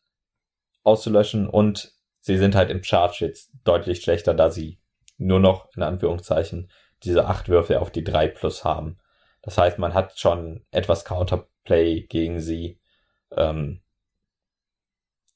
auszulöschen 0.83 1.49
und 1.49 1.95
sie 2.21 2.39
sind 2.39 2.55
halt 2.55 2.71
im 2.71 2.83
Charge 2.83 3.25
jetzt 3.27 3.51
deutlich 3.65 4.03
schlechter, 4.03 4.35
da 4.35 4.51
sie 4.51 4.79
nur 5.19 5.41
noch 5.41 5.69
in 5.77 5.83
Anführungszeichen 5.83 6.71
diese 7.03 7.27
acht 7.27 7.49
Würfe 7.49 7.81
auf 7.81 7.91
die 7.91 8.05
drei 8.05 8.29
plus 8.29 8.65
haben. 8.65 8.99
Das 9.43 9.57
heißt, 9.57 9.79
man 9.79 9.95
hat 9.95 10.19
schon 10.19 10.65
etwas 10.71 11.05
Counterplay 11.05 12.03
gegen 12.03 12.41
sie. 12.41 12.79
Ähm, 13.37 13.83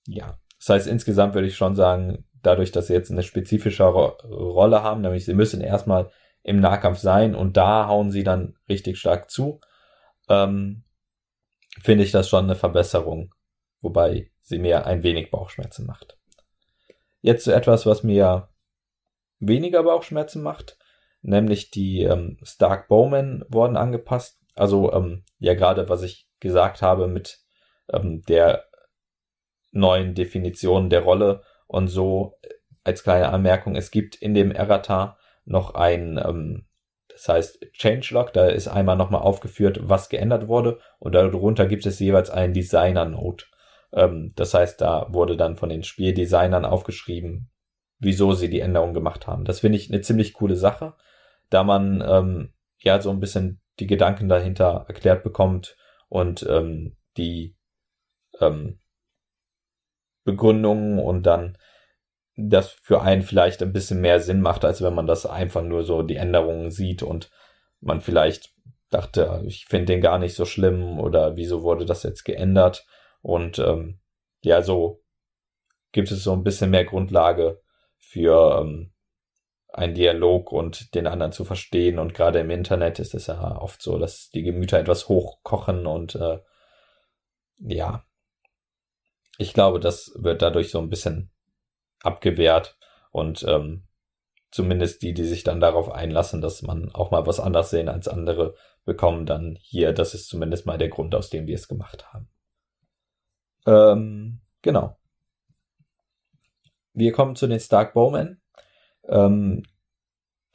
ja, 0.07 0.39
das 0.59 0.69
heißt, 0.69 0.87
insgesamt 0.87 1.35
würde 1.35 1.49
ich 1.49 1.57
schon 1.57 1.75
sagen, 1.75 2.27
dadurch, 2.43 2.71
dass 2.71 2.89
sie 2.89 2.93
jetzt 2.93 3.11
eine 3.11 3.23
spezifischere 3.23 4.19
Rolle 4.25 4.83
haben, 4.83 5.01
nämlich 5.01 5.25
sie 5.25 5.35
müssen 5.35 5.63
erstmal 5.63 6.11
im 6.43 6.61
Nahkampf 6.61 6.99
sein 6.99 7.35
und 7.35 7.57
da 7.57 7.87
hauen 7.87 8.11
sie 8.11 8.23
dann 8.23 8.57
richtig 8.69 8.99
stark 8.99 9.31
zu 9.31 9.61
ähm, 10.29 10.85
finde 11.83 12.05
ich 12.05 12.13
das 12.13 12.29
schon 12.29 12.45
eine 12.45 12.55
Verbesserung, 12.55 13.35
wobei 13.81 14.31
sie 14.43 14.59
mir 14.59 14.87
ein 14.87 15.03
wenig 15.03 15.31
Bauchschmerzen 15.31 15.87
macht. 15.87 16.19
Jetzt 17.25 17.45
zu 17.45 17.55
etwas, 17.55 17.87
was 17.87 18.03
mir 18.03 18.51
weniger 19.39 19.83
Bauchschmerzen 19.83 20.43
macht, 20.43 20.77
nämlich 21.23 21.71
die 21.71 22.03
ähm, 22.03 22.37
Stark 22.43 22.87
Bowman 22.87 23.47
wurden 23.49 23.79
angepasst. 23.79 24.39
Also 24.55 24.93
ähm, 24.93 25.25
ja 25.39 25.55
gerade 25.55 25.89
was 25.89 26.03
ich 26.03 26.29
gesagt 26.39 26.83
habe 26.83 27.09
mit 27.09 27.39
ähm, 27.91 28.21
der 28.29 28.67
neuen 29.73 30.15
Definition 30.15 30.91
der 30.91 31.01
Rolle 31.01 31.43
und 31.67 31.89
so 31.89 32.37
äh, 32.43 32.51
als 32.85 33.05
kleine 33.05 33.31
Anmerkung, 33.31 33.75
es 33.75 33.91
gibt 33.91 34.17
in 34.17 34.35
dem 34.35 34.53
Errata 34.53 35.17
noch 35.47 35.73
ein 35.73 36.21
ähm, 36.23 36.67
das 37.09 37.27
heißt 37.27 37.73
Changelog, 37.73 38.35
da 38.35 38.49
ist 38.49 38.69
einmal 38.69 38.97
nochmal 38.97 39.23
aufgeführt, 39.23 39.81
was 39.81 40.11
geändert 40.11 40.47
wurde 40.47 40.79
und 40.99 41.15
darunter 41.15 41.65
gibt 41.65 41.87
es 41.87 41.99
jeweils 42.01 42.29
einen 42.29 42.53
Designer-Note. 42.53 43.47
Ähm, 43.95 44.33
das 44.37 44.53
heißt, 44.55 44.81
da 44.81 45.07
wurde 45.11 45.37
dann 45.37 45.57
von 45.57 45.69
den 45.69 45.85
Spieldesignern 45.85 46.65
aufgeschrieben, 46.65 47.51
wieso 47.99 48.33
sie 48.33 48.51
die 48.51 48.61
Änderung 48.61 48.93
gemacht 48.93 49.27
haben. 49.27 49.45
Das 49.45 49.61
finde 49.61 49.79
ich 49.79 49.91
eine 49.91 50.01
ziemlich 50.01 50.35
coole 50.35 50.57
Sache, 50.57 50.95
da 51.49 51.63
man 51.63 52.03
ähm, 52.07 52.53
ja 52.79 53.01
so 53.01 53.11
ein 53.11 53.21
bisschen 53.21 53.61
die 53.79 53.87
Gedanken 53.87 54.29
dahinter 54.29 54.85
erklärt 54.89 55.23
bekommt 55.23 55.77
und 56.09 56.45
ähm, 56.49 56.97
die 57.17 57.57
ähm, 58.41 58.81
Begründungen 60.25 60.99
und 60.99 61.25
dann 61.25 61.57
das 62.37 62.71
für 62.71 63.01
einen 63.03 63.23
vielleicht 63.23 63.63
ein 63.63 63.73
bisschen 63.73 64.01
mehr 64.01 64.19
Sinn 64.19 64.41
macht, 64.41 64.65
als 64.65 64.83
wenn 64.83 64.95
man 64.95 65.07
das 65.07 65.25
einfach 65.25 65.63
nur 65.63 65.85
so 65.85 66.03
die 66.03 66.17
Änderungen 66.17 66.73
sieht 66.73 67.03
und 67.03 67.31
man 67.81 68.01
vielleicht 68.01 68.53
dachte, 68.91 69.43
ich 69.47 69.67
finde 69.67 69.87
den 69.87 70.01
gar 70.01 70.19
nicht 70.19 70.35
so 70.35 70.45
schlimm 70.45 70.99
oder 70.99 71.37
wieso 71.37 71.63
wurde 71.63 71.85
das 71.85 72.03
jetzt 72.03 72.25
geändert 72.25 72.87
und 73.25 73.59
ähm, 73.59 74.01
ja, 74.43 74.61
so 74.61 75.03
gibt 75.93 76.11
es 76.11 76.23
so 76.23 76.33
ein 76.35 76.45
bisschen 76.45 76.71
mehr 76.71 76.85
Grundlage 76.85 77.63
für 77.97 78.61
ähm, 78.61 78.93
einen 79.73 79.95
Dialog 79.95 80.53
und 80.53 80.95
den 80.95 81.07
anderen 81.07 81.33
zu 81.33 81.47
verstehen. 81.47 81.99
Und 81.99 82.13
gerade 82.13 82.41
im 82.41 82.51
Internet 82.51 82.99
ist 82.99 83.15
es 83.15 83.29
ja 83.29 83.57
oft 83.57 83.81
so, 83.81 83.99
dass 83.99 84.29
die 84.29 84.43
Gemüter 84.43 84.79
etwas 84.79 85.09
hochkochen 85.09 85.87
und 85.87 86.17
äh, 86.17 86.41
ja, 87.61 88.05
ich 89.39 89.55
glaube, 89.55 89.81
das 89.81 90.13
wird 90.17 90.43
dadurch 90.43 90.71
so 90.71 90.79
ein 90.79 90.91
bisschen 90.91 91.31
abgewehrt 92.03 92.77
und 93.11 93.43
ähm, 93.49 93.89
zumindest 94.51 95.01
die, 95.01 95.15
die 95.15 95.25
sich 95.25 95.45
dann 95.45 95.61
darauf 95.61 95.91
einlassen, 95.91 96.43
dass 96.43 96.61
man 96.61 96.95
auch 96.95 97.11
mal 97.11 97.27
was 97.27 97.41
anders 97.41 97.71
sehen 97.71 97.89
als 97.89 98.07
andere, 98.07 98.55
bekommen 98.85 99.25
dann 99.25 99.57
hier, 99.63 99.95
das 99.95 100.13
ist 100.13 100.29
zumindest 100.29 100.67
mal 100.67 100.77
der 100.77 100.91
Grund, 100.91 101.15
aus 101.15 101.31
dem 101.31 101.47
wir 101.47 101.55
es 101.55 101.69
gemacht 101.69 102.13
haben. 102.13 102.29
Ähm, 103.67 104.41
genau. 104.63 104.97
Wir 106.93 107.13
kommen 107.13 107.37
zu 107.37 107.47
den 107.47 107.61
Stark 107.61 107.95
Bowmen. 107.95 108.41
Ähm, 109.09 109.63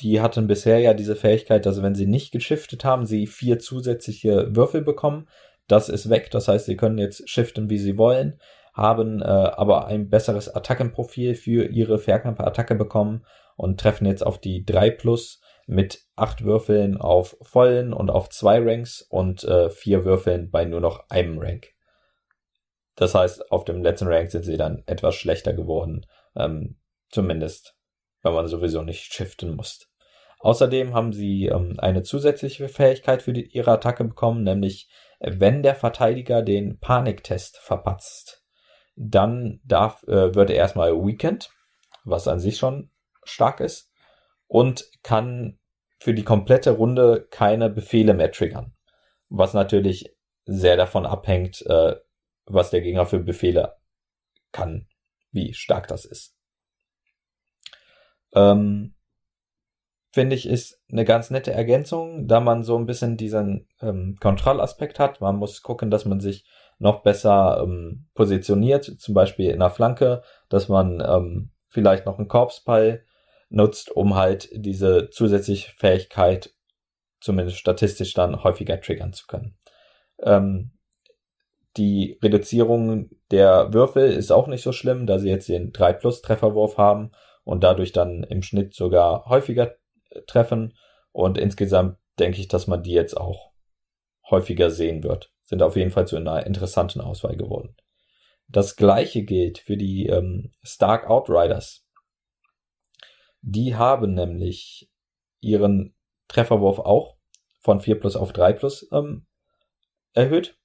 die 0.02 0.22
hatten 0.22 0.48
bisher 0.48 0.80
ja 0.80 0.94
diese 0.94 1.16
Fähigkeit, 1.16 1.66
dass 1.66 1.82
wenn 1.82 1.96
sie 1.96 2.08
nicht 2.08 2.32
geschiftet 2.32 2.86
haben, 2.86 3.06
sie 3.06 3.28
vier 3.28 3.60
zusätzliche 3.60 4.56
Würfel 4.56 4.82
bekommen. 4.82 5.28
Das 5.68 5.90
ist 5.90 6.10
weg, 6.10 6.32
das 6.32 6.48
heißt, 6.48 6.66
sie 6.66 6.78
können 6.78 6.98
jetzt 6.98 7.30
shiften, 7.30 7.70
wie 7.70 7.78
sie 7.78 7.98
wollen, 7.98 8.40
haben 8.74 9.22
äh, 9.22 9.26
aber 9.26 9.88
ein 9.88 10.10
besseres 10.10 10.54
Attackenprofil 10.54 11.36
für 11.36 11.66
ihre 11.66 12.00
Fernkampfattacke 12.00 12.76
bekommen 12.76 13.26
und 13.58 13.80
treffen 13.80 14.06
jetzt 14.06 14.26
auf 14.26 14.40
die 14.40 14.66
3 14.66 14.92
plus 14.92 15.42
mit 15.68 16.02
acht 16.16 16.44
Würfeln 16.44 16.98
auf 16.98 17.38
vollen 17.42 17.94
und 17.94 18.10
auf 18.10 18.30
zwei 18.30 18.60
Ranks 18.60 19.02
und 19.02 19.44
äh, 19.44 19.70
vier 19.70 20.06
Würfeln 20.06 20.50
bei 20.50 20.66
nur 20.66 20.80
noch 20.80 21.08
einem 21.10 21.38
Rank. 21.38 21.74
Das 23.00 23.16
heißt, 23.16 23.50
auf 23.50 23.64
dem 23.64 23.82
letzten 23.82 24.10
Rank 24.10 24.30
sind 24.30 24.44
sie 24.44 24.58
dann 24.58 24.84
etwas 24.86 25.16
schlechter 25.16 25.54
geworden. 25.54 26.06
Ähm, 26.36 26.76
zumindest, 27.10 27.78
wenn 28.24 28.34
man 28.34 28.50
sowieso 28.50 28.82
nicht 28.82 29.14
shiften 29.14 29.56
muss. 29.56 29.90
Außerdem 30.40 30.94
haben 30.94 31.14
sie 31.14 31.46
ähm, 31.46 31.76
eine 31.78 32.04
zusätzliche 32.04 32.68
Fähigkeit 32.68 33.22
für 33.22 33.32
die, 33.32 33.46
ihre 33.46 33.72
Attacke 33.72 34.04
bekommen, 34.04 34.44
nämlich 34.44 34.90
wenn 35.22 35.64
der 35.64 35.76
Verteidiger 35.76 36.42
den 36.42 36.78
Paniktest 36.80 37.58
verpatzt, 37.60 38.44
dann 38.98 39.62
darf, 39.64 40.04
äh, 40.04 40.36
wird 40.36 40.50
er 40.50 40.58
erstmal 40.58 40.94
weakened, 40.94 41.50
was 42.04 42.28
an 42.28 42.42
sich 42.42 42.58
schon 42.58 42.92
stark 43.24 43.62
ist, 43.62 43.94
und 44.48 44.84
kann 45.04 45.58
für 46.00 46.14
die 46.14 46.24
komplette 46.24 46.72
Runde 46.72 47.26
keine 47.32 47.70
Befehle 47.70 48.14
mehr 48.14 48.34
triggern. 48.34 48.76
Was 49.30 49.54
natürlich 49.54 50.14
sehr 50.44 50.76
davon 50.76 51.06
abhängt, 51.06 51.66
äh, 51.66 51.96
was 52.50 52.70
der 52.70 52.82
Gegner 52.82 53.06
für 53.06 53.20
Befehle 53.20 53.76
kann, 54.52 54.88
wie 55.32 55.54
stark 55.54 55.88
das 55.88 56.06
ist. 56.06 56.36
Ähm, 58.34 58.96
finde 60.12 60.36
ich, 60.36 60.48
ist 60.48 60.82
eine 60.92 61.06
ganz 61.06 61.30
nette 61.30 61.52
Ergänzung, 61.52 62.28
da 62.28 62.40
man 62.40 62.64
so 62.64 62.78
ein 62.78 62.86
bisschen 62.86 63.18
diesen 63.18 63.68
ähm, 63.82 64.18
Kontrollaspekt 64.20 65.00
hat. 65.00 65.22
Man 65.22 65.38
muss 65.38 65.62
gucken, 65.62 65.92
dass 65.92 66.06
man 66.06 66.20
sich 66.20 66.46
noch 66.80 67.04
besser 67.04 67.62
ähm, 67.64 68.08
positioniert, 68.14 68.86
zum 68.86 69.14
Beispiel 69.14 69.52
in 69.52 69.60
der 69.60 69.70
Flanke, 69.70 70.24
dass 70.48 70.70
man 70.70 71.04
ähm, 71.06 71.52
vielleicht 71.68 72.06
noch 72.06 72.18
einen 72.18 72.28
Korpsball 72.28 73.04
nutzt, 73.50 73.92
um 73.92 74.16
halt 74.16 74.50
diese 74.54 75.10
zusätzliche 75.10 75.72
Fähigkeit 75.78 76.54
zumindest 77.20 77.58
statistisch 77.58 78.14
dann 78.14 78.44
häufiger 78.44 78.80
triggern 78.80 79.14
zu 79.14 79.28
können. 79.28 79.58
Ähm, 80.24 80.72
die 81.78 82.18
Reduzierung 82.22 83.10
der 83.32 83.74
Würfel 83.74 84.12
ist 84.12 84.32
auch 84.32 84.48
nicht 84.48 84.64
so 84.64 84.72
schlimm, 84.72 85.06
da 85.06 85.20
sie 85.20 85.30
jetzt 85.30 85.50
den 85.50 85.72
3 85.72 85.94
Plus 85.94 86.22
Trefferwurf 86.22 86.78
haben 86.78 87.12
und 87.44 87.64
dadurch 87.64 87.92
dann 87.92 88.24
im 88.24 88.42
Schnitt 88.42 88.74
sogar 88.74 89.26
häufiger 89.26 89.76
treffen. 90.28 90.76
Und 91.12 91.38
insgesamt 91.38 91.98
denke 92.18 92.40
ich, 92.40 92.48
dass 92.48 92.68
man 92.68 92.84
die 92.84 92.92
jetzt 92.92 93.16
auch 93.16 93.52
häufiger 94.30 94.72
sehen 94.72 95.04
wird. 95.04 95.32
Sind 95.44 95.62
auf 95.62 95.76
jeden 95.76 95.92
Fall 95.92 96.08
zu 96.08 96.16
einer 96.16 96.46
interessanten 96.46 97.02
Auswahl 97.02 97.36
geworden. 97.36 97.76
Das 98.48 98.76
gleiche 98.76 99.24
gilt 99.24 99.60
für 99.60 99.78
die 99.78 100.08
ähm, 100.08 100.52
Stark 100.64 101.10
Outriders. 101.10 101.86
Die 103.42 103.76
haben 103.76 104.16
nämlich 104.16 104.90
ihren 105.40 105.96
Trefferwurf 106.28 106.80
auch 106.80 107.18
von 107.60 107.80
4 107.80 108.00
plus 108.00 108.16
auf 108.16 108.34
3 108.34 108.54
plus 108.54 108.90
ähm, 108.92 109.28
erhöht 110.14 110.60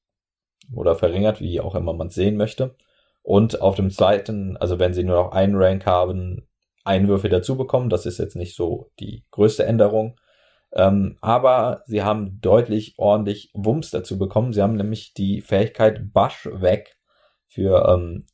oder 0.73 0.95
verringert, 0.95 1.41
wie 1.41 1.61
auch 1.61 1.75
immer 1.75 1.93
man 1.93 2.09
es 2.09 2.15
sehen 2.15 2.37
möchte. 2.37 2.77
Und 3.23 3.61
auf 3.61 3.77
dem 3.77 3.91
zweiten, 3.91 4.57
also 4.57 4.79
wenn 4.79 4.95
sie 4.95 5.05
nur 5.05 5.17
noch 5.17 5.33
einen 5.33 5.57
Rank 5.57 5.87
haben, 5.87 6.47
Einwürfe 6.85 7.29
dazu 7.29 7.57
bekommen. 7.57 7.89
Das 7.89 8.07
ist 8.07 8.19
jetzt 8.19 8.37
nicht 8.37 8.55
so 8.55 8.91
die 9.01 9.25
größte 9.31 9.65
Änderung. 9.65 10.21
Ähm, 10.73 11.17
aber 11.21 11.83
sie 11.87 12.03
haben 12.03 12.41
deutlich 12.41 12.95
ordentlich 12.99 13.51
Wumms 13.55 13.91
dazu 13.91 14.19
bekommen. 14.19 14.53
Sie 14.53 14.63
haben 14.63 14.77
nämlich 14.77 15.15
die 15.15 15.41
Fähigkeit 15.41 16.13
Bush 16.13 16.49
weg 16.53 16.97
für 17.47 17.89
ähm, 17.89 18.27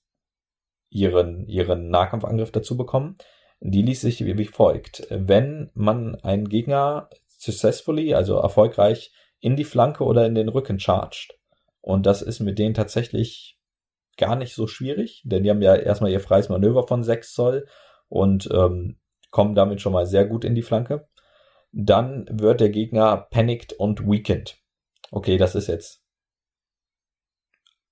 ihren, 0.90 1.46
ihren 1.46 1.90
Nahkampfangriff 1.90 2.50
dazu 2.50 2.76
bekommen. 2.76 3.16
Die 3.60 3.82
ließ 3.82 4.00
sich 4.00 4.24
wie 4.24 4.44
folgt. 4.46 5.06
Wenn 5.10 5.70
man 5.74 6.16
einen 6.16 6.48
Gegner 6.48 7.10
successfully, 7.26 8.14
also 8.14 8.36
erfolgreich, 8.38 9.12
in 9.38 9.56
die 9.56 9.64
Flanke 9.64 10.04
oder 10.04 10.26
in 10.26 10.34
den 10.34 10.48
Rücken 10.48 10.80
charged, 10.80 11.38
und 11.80 12.06
das 12.06 12.22
ist 12.22 12.40
mit 12.40 12.58
denen 12.58 12.74
tatsächlich 12.74 13.58
gar 14.16 14.36
nicht 14.36 14.54
so 14.54 14.66
schwierig, 14.66 15.22
denn 15.24 15.42
die 15.42 15.50
haben 15.50 15.62
ja 15.62 15.74
erstmal 15.74 16.10
ihr 16.10 16.20
freies 16.20 16.48
Manöver 16.48 16.86
von 16.86 17.02
6 17.02 17.32
Zoll 17.32 17.66
und 18.08 18.48
ähm, 18.52 18.98
kommen 19.30 19.54
damit 19.54 19.80
schon 19.80 19.92
mal 19.92 20.06
sehr 20.06 20.26
gut 20.26 20.44
in 20.44 20.54
die 20.54 20.62
Flanke. 20.62 21.08
Dann 21.72 22.26
wird 22.30 22.60
der 22.60 22.70
Gegner 22.70 23.16
panicked 23.30 23.72
und 23.72 24.06
weakened. 24.06 24.58
Okay, 25.10 25.38
das 25.38 25.54
ist 25.54 25.68
jetzt 25.68 26.04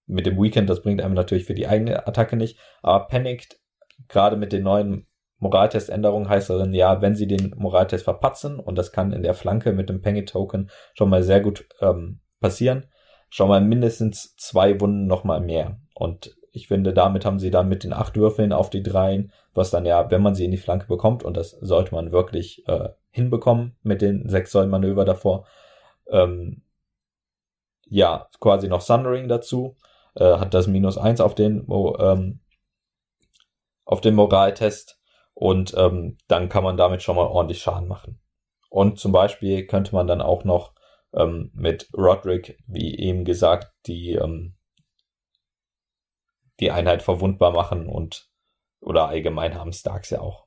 mit 0.06 0.26
dem 0.26 0.40
Weekend, 0.40 0.68
das 0.68 0.82
bringt 0.82 1.02
einem 1.02 1.14
natürlich 1.14 1.44
für 1.44 1.54
die 1.54 1.68
eigene 1.68 2.06
Attacke 2.06 2.36
nicht, 2.36 2.58
aber 2.82 3.06
panicked, 3.08 3.60
gerade 4.08 4.36
mit 4.36 4.52
den 4.52 4.62
neuen 4.62 5.06
Moraltest-Änderungen 5.38 6.28
heißt 6.28 6.50
dann, 6.50 6.74
ja, 6.74 7.00
wenn 7.00 7.14
sie 7.14 7.26
den 7.26 7.54
Moraltest 7.56 8.04
verpatzen, 8.04 8.58
und 8.58 8.76
das 8.76 8.90
kann 8.90 9.12
in 9.12 9.22
der 9.22 9.34
Flanke 9.34 9.72
mit 9.72 9.88
dem 9.88 10.00
Penny-Token 10.00 10.70
schon 10.94 11.10
mal 11.10 11.22
sehr 11.22 11.40
gut 11.40 11.68
ähm, 11.80 12.20
passieren, 12.40 12.86
schon 13.28 13.48
mal 13.48 13.60
mindestens 13.60 14.36
zwei 14.36 14.80
Wunden 14.80 15.06
nochmal 15.06 15.40
mehr. 15.40 15.78
Und 15.94 16.36
ich 16.52 16.68
finde, 16.68 16.92
damit 16.92 17.24
haben 17.24 17.38
sie 17.38 17.50
dann 17.50 17.68
mit 17.68 17.84
den 17.84 17.92
acht 17.92 18.16
Würfeln 18.16 18.52
auf 18.52 18.70
die 18.70 18.82
dreien, 18.82 19.32
was 19.54 19.70
dann 19.70 19.86
ja, 19.86 20.10
wenn 20.10 20.22
man 20.22 20.34
sie 20.34 20.44
in 20.44 20.50
die 20.50 20.56
Flanke 20.56 20.86
bekommt, 20.86 21.22
und 21.22 21.36
das 21.36 21.50
sollte 21.50 21.94
man 21.94 22.12
wirklich 22.12 22.66
äh, 22.68 22.90
hinbekommen 23.10 23.76
mit 23.82 24.02
den 24.02 24.28
sechs 24.28 24.52
Säulen 24.52 24.70
Manöver 24.70 25.04
davor, 25.04 25.46
ähm, 26.10 26.62
ja, 27.88 28.28
quasi 28.40 28.68
noch 28.68 28.80
Sundering 28.80 29.28
dazu, 29.28 29.76
äh, 30.14 30.38
hat 30.38 30.54
das 30.54 30.66
minus 30.66 30.98
eins 30.98 31.20
auf 31.20 31.34
den, 31.34 31.66
ähm, 31.70 32.40
auf 33.84 34.00
den 34.00 34.14
Moraltest 34.14 35.00
und 35.34 35.74
ähm, 35.76 36.18
dann 36.28 36.48
kann 36.48 36.64
man 36.64 36.76
damit 36.76 37.02
schon 37.02 37.16
mal 37.16 37.26
ordentlich 37.26 37.60
Schaden 37.60 37.88
machen. 37.88 38.20
Und 38.68 38.98
zum 38.98 39.12
Beispiel 39.12 39.66
könnte 39.66 39.94
man 39.94 40.06
dann 40.06 40.20
auch 40.20 40.44
noch 40.44 40.72
ähm, 41.18 41.50
mit 41.54 41.88
Roderick, 41.92 42.58
wie 42.66 42.96
eben 42.96 43.24
gesagt, 43.24 43.72
die 43.86 44.12
ähm, 44.12 44.54
die 46.60 46.70
Einheit 46.70 47.02
verwundbar 47.02 47.52
machen 47.52 47.88
und 47.88 48.28
oder 48.80 49.08
allgemein 49.08 49.54
haben 49.54 49.72
Starks 49.72 50.10
ja 50.10 50.20
auch 50.20 50.46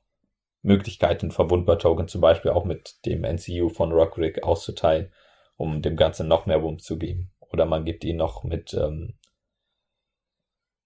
Möglichkeiten, 0.62 1.30
verwundbar 1.30 1.78
Token 1.78 2.08
zum 2.08 2.20
Beispiel 2.20 2.50
auch 2.50 2.64
mit 2.64 3.04
dem 3.04 3.24
NCU 3.24 3.68
von 3.68 3.92
Rockrick 3.92 4.42
auszuteilen, 4.42 5.12
um 5.56 5.82
dem 5.82 5.96
Ganzen 5.96 6.28
noch 6.28 6.46
mehr 6.46 6.62
Wumms 6.62 6.84
zu 6.84 6.98
geben. 6.98 7.32
Oder 7.40 7.66
man 7.66 7.84
gibt 7.84 8.04
ihn 8.04 8.16
noch 8.16 8.44
mit, 8.44 8.72
ähm, 8.74 9.18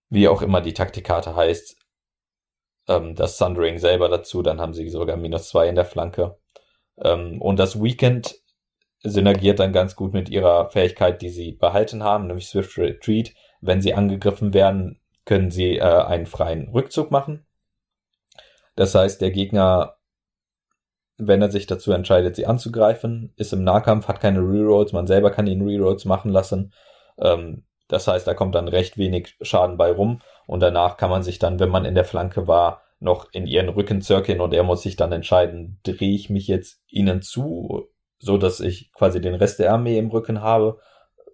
wie 0.08 0.28
auch 0.28 0.42
immer 0.42 0.60
die 0.60 0.74
Taktikkarte 0.74 1.36
heißt, 1.36 1.76
ähm, 2.88 3.14
das 3.14 3.38
Sundering 3.38 3.78
selber 3.78 4.08
dazu, 4.08 4.42
dann 4.42 4.60
haben 4.60 4.74
sie 4.74 4.88
sogar 4.88 5.16
minus 5.16 5.48
zwei 5.48 5.68
in 5.68 5.74
der 5.74 5.84
Flanke. 5.84 6.38
Ähm, 6.98 7.40
und 7.40 7.58
das 7.58 7.80
Weekend 7.80 8.34
synergiert 9.08 9.58
dann 9.60 9.72
ganz 9.72 9.96
gut 9.96 10.12
mit 10.12 10.28
ihrer 10.28 10.70
Fähigkeit, 10.70 11.22
die 11.22 11.30
sie 11.30 11.52
behalten 11.52 12.02
haben, 12.02 12.26
nämlich 12.26 12.48
Swift 12.48 12.76
Retreat. 12.78 13.32
Wenn 13.60 13.80
sie 13.80 13.94
angegriffen 13.94 14.54
werden, 14.54 15.00
können 15.24 15.50
sie 15.50 15.78
äh, 15.78 15.82
einen 15.82 16.26
freien 16.26 16.68
Rückzug 16.68 17.10
machen. 17.10 17.46
Das 18.74 18.94
heißt, 18.94 19.20
der 19.20 19.30
Gegner 19.30 19.96
wenn 21.18 21.42
er 21.42 21.50
sich 21.50 21.66
dazu 21.66 21.92
entscheidet, 21.92 22.36
sie 22.36 22.46
anzugreifen, 22.46 23.32
ist 23.36 23.52
im 23.52 23.64
Nahkampf, 23.64 24.08
hat 24.08 24.20
keine 24.20 24.40
Rerolls, 24.40 24.92
man 24.92 25.06
selber 25.06 25.30
kann 25.30 25.46
ihn 25.46 25.66
Rerolls 25.66 26.04
machen 26.04 26.30
lassen. 26.30 26.72
Ähm, 27.18 27.64
das 27.88 28.06
heißt, 28.08 28.26
da 28.26 28.34
kommt 28.34 28.54
dann 28.54 28.68
recht 28.68 28.98
wenig 28.98 29.36
Schaden 29.40 29.76
bei 29.76 29.92
rum 29.92 30.20
und 30.46 30.60
danach 30.60 30.96
kann 30.96 31.10
man 31.10 31.22
sich 31.22 31.38
dann, 31.38 31.58
wenn 31.58 31.70
man 31.70 31.84
in 31.84 31.94
der 31.94 32.04
Flanke 32.04 32.48
war, 32.48 32.82
noch 32.98 33.28
in 33.32 33.46
ihren 33.46 33.68
Rücken 33.68 34.00
zirkeln 34.00 34.40
und 34.40 34.52
er 34.54 34.62
muss 34.62 34.82
sich 34.82 34.96
dann 34.96 35.12
entscheiden, 35.12 35.80
drehe 35.84 36.14
ich 36.14 36.30
mich 36.30 36.48
jetzt 36.48 36.82
ihnen 36.88 37.22
zu, 37.22 37.88
so 38.18 38.38
dass 38.38 38.60
ich 38.60 38.92
quasi 38.92 39.20
den 39.20 39.34
Rest 39.34 39.58
der 39.58 39.72
Armee 39.72 39.98
im 39.98 40.10
Rücken 40.10 40.40
habe, 40.40 40.78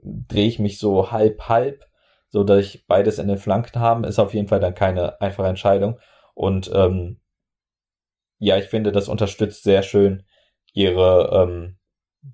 drehe 0.03 0.49
ich 0.49 0.59
mich 0.59 0.79
so 0.79 1.13
halb 1.13 1.49
halb, 1.49 1.85
so 2.29 2.45
dass 2.45 2.61
ich 2.61 2.87
beides 2.87 3.19
in 3.19 3.29
den 3.29 3.39
Flanken 3.39 3.81
haben, 3.81 4.05
ist 4.05 4.19
auf 4.19 4.35
jeden 4.35 4.49
Fall 4.49 4.61
dann 4.61 4.75
keine 4.75 5.21
einfache 5.21 5.49
Entscheidung 5.49 5.99
und 6.35 6.71
ähm, 6.75 7.21
ja, 8.43 8.57
ich 8.57 8.65
finde, 8.65 8.91
das 8.91 9.09
unterstützt 9.09 9.63
sehr 9.63 9.85
schön 9.85 10.25
ihre, 10.73 11.31
ähm, 11.33 11.79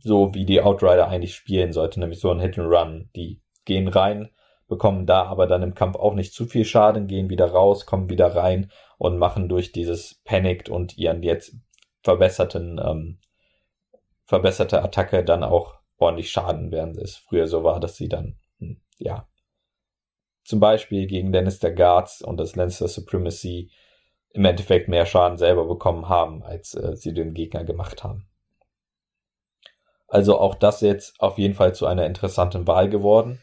so 0.01 0.33
wie 0.33 0.47
die 0.47 0.63
Outrider 0.63 1.07
eigentlich 1.07 1.35
spielen 1.35 1.75
sollte, 1.75 2.01
nämlich 2.01 2.19
so 2.19 2.31
ein 2.31 2.41
Hit 2.41 2.59
and 2.59 2.73
Run. 2.73 3.11
Die 3.15 3.43
gehen 3.67 3.89
rein, 3.89 4.31
bekommen 4.69 5.05
da 5.05 5.25
aber 5.25 5.47
dann 5.47 5.63
im 5.63 5.75
Kampf 5.75 5.97
auch 5.97 6.15
nicht 6.15 6.33
zu 6.33 6.47
viel 6.47 6.65
Schaden, 6.65 7.09
gehen 7.09 7.29
wieder 7.29 7.51
raus, 7.51 7.85
kommen 7.85 8.09
wieder 8.09 8.35
rein 8.35 8.71
und 8.97 9.19
machen 9.19 9.51
durch 9.51 9.73
dieses 9.73 10.23
Panicked 10.25 10.71
und 10.71 10.97
ihren 10.97 11.23
jetzt 11.23 11.55
verbesserten, 12.03 12.81
ähm, 12.83 13.19
verbesserte 14.29 14.83
Attacke 14.83 15.25
dann 15.25 15.43
auch 15.43 15.75
ordentlich 15.97 16.31
Schaden, 16.31 16.71
während 16.71 16.99
es 16.99 17.17
früher 17.17 17.49
so 17.49 17.65
war, 17.65 17.81
dass 17.81 17.97
sie 17.97 18.09
dann, 18.09 18.39
hm, 18.59 18.81
ja, 18.99 19.27
zum 20.45 20.61
Beispiel 20.61 21.07
gegen 21.07 21.33
Dennis 21.33 21.59
der 21.59 21.75
Guards 21.75 22.23
und 22.23 22.37
das 22.37 22.55
Lancer 22.55 22.89
Supremacy 22.89 23.71
im 24.31 24.45
Endeffekt 24.45 24.89
mehr 24.89 25.07
Schaden 25.07 25.39
selber 25.39 25.67
bekommen 25.67 26.09
haben, 26.09 26.43
als 26.43 26.75
äh, 26.75 26.95
sie 26.95 27.15
dem 27.15 27.33
Gegner 27.33 27.65
gemacht 27.65 28.05
haben. 28.05 28.29
Also 30.07 30.39
auch 30.39 30.55
das 30.55 30.83
jetzt 30.83 31.21
auf 31.21 31.39
jeden 31.39 31.55
Fall 31.55 31.75
zu 31.75 31.87
einer 31.87 32.07
interessanten 32.07 32.67
Wahl 32.67 32.89
geworden. 32.89 33.43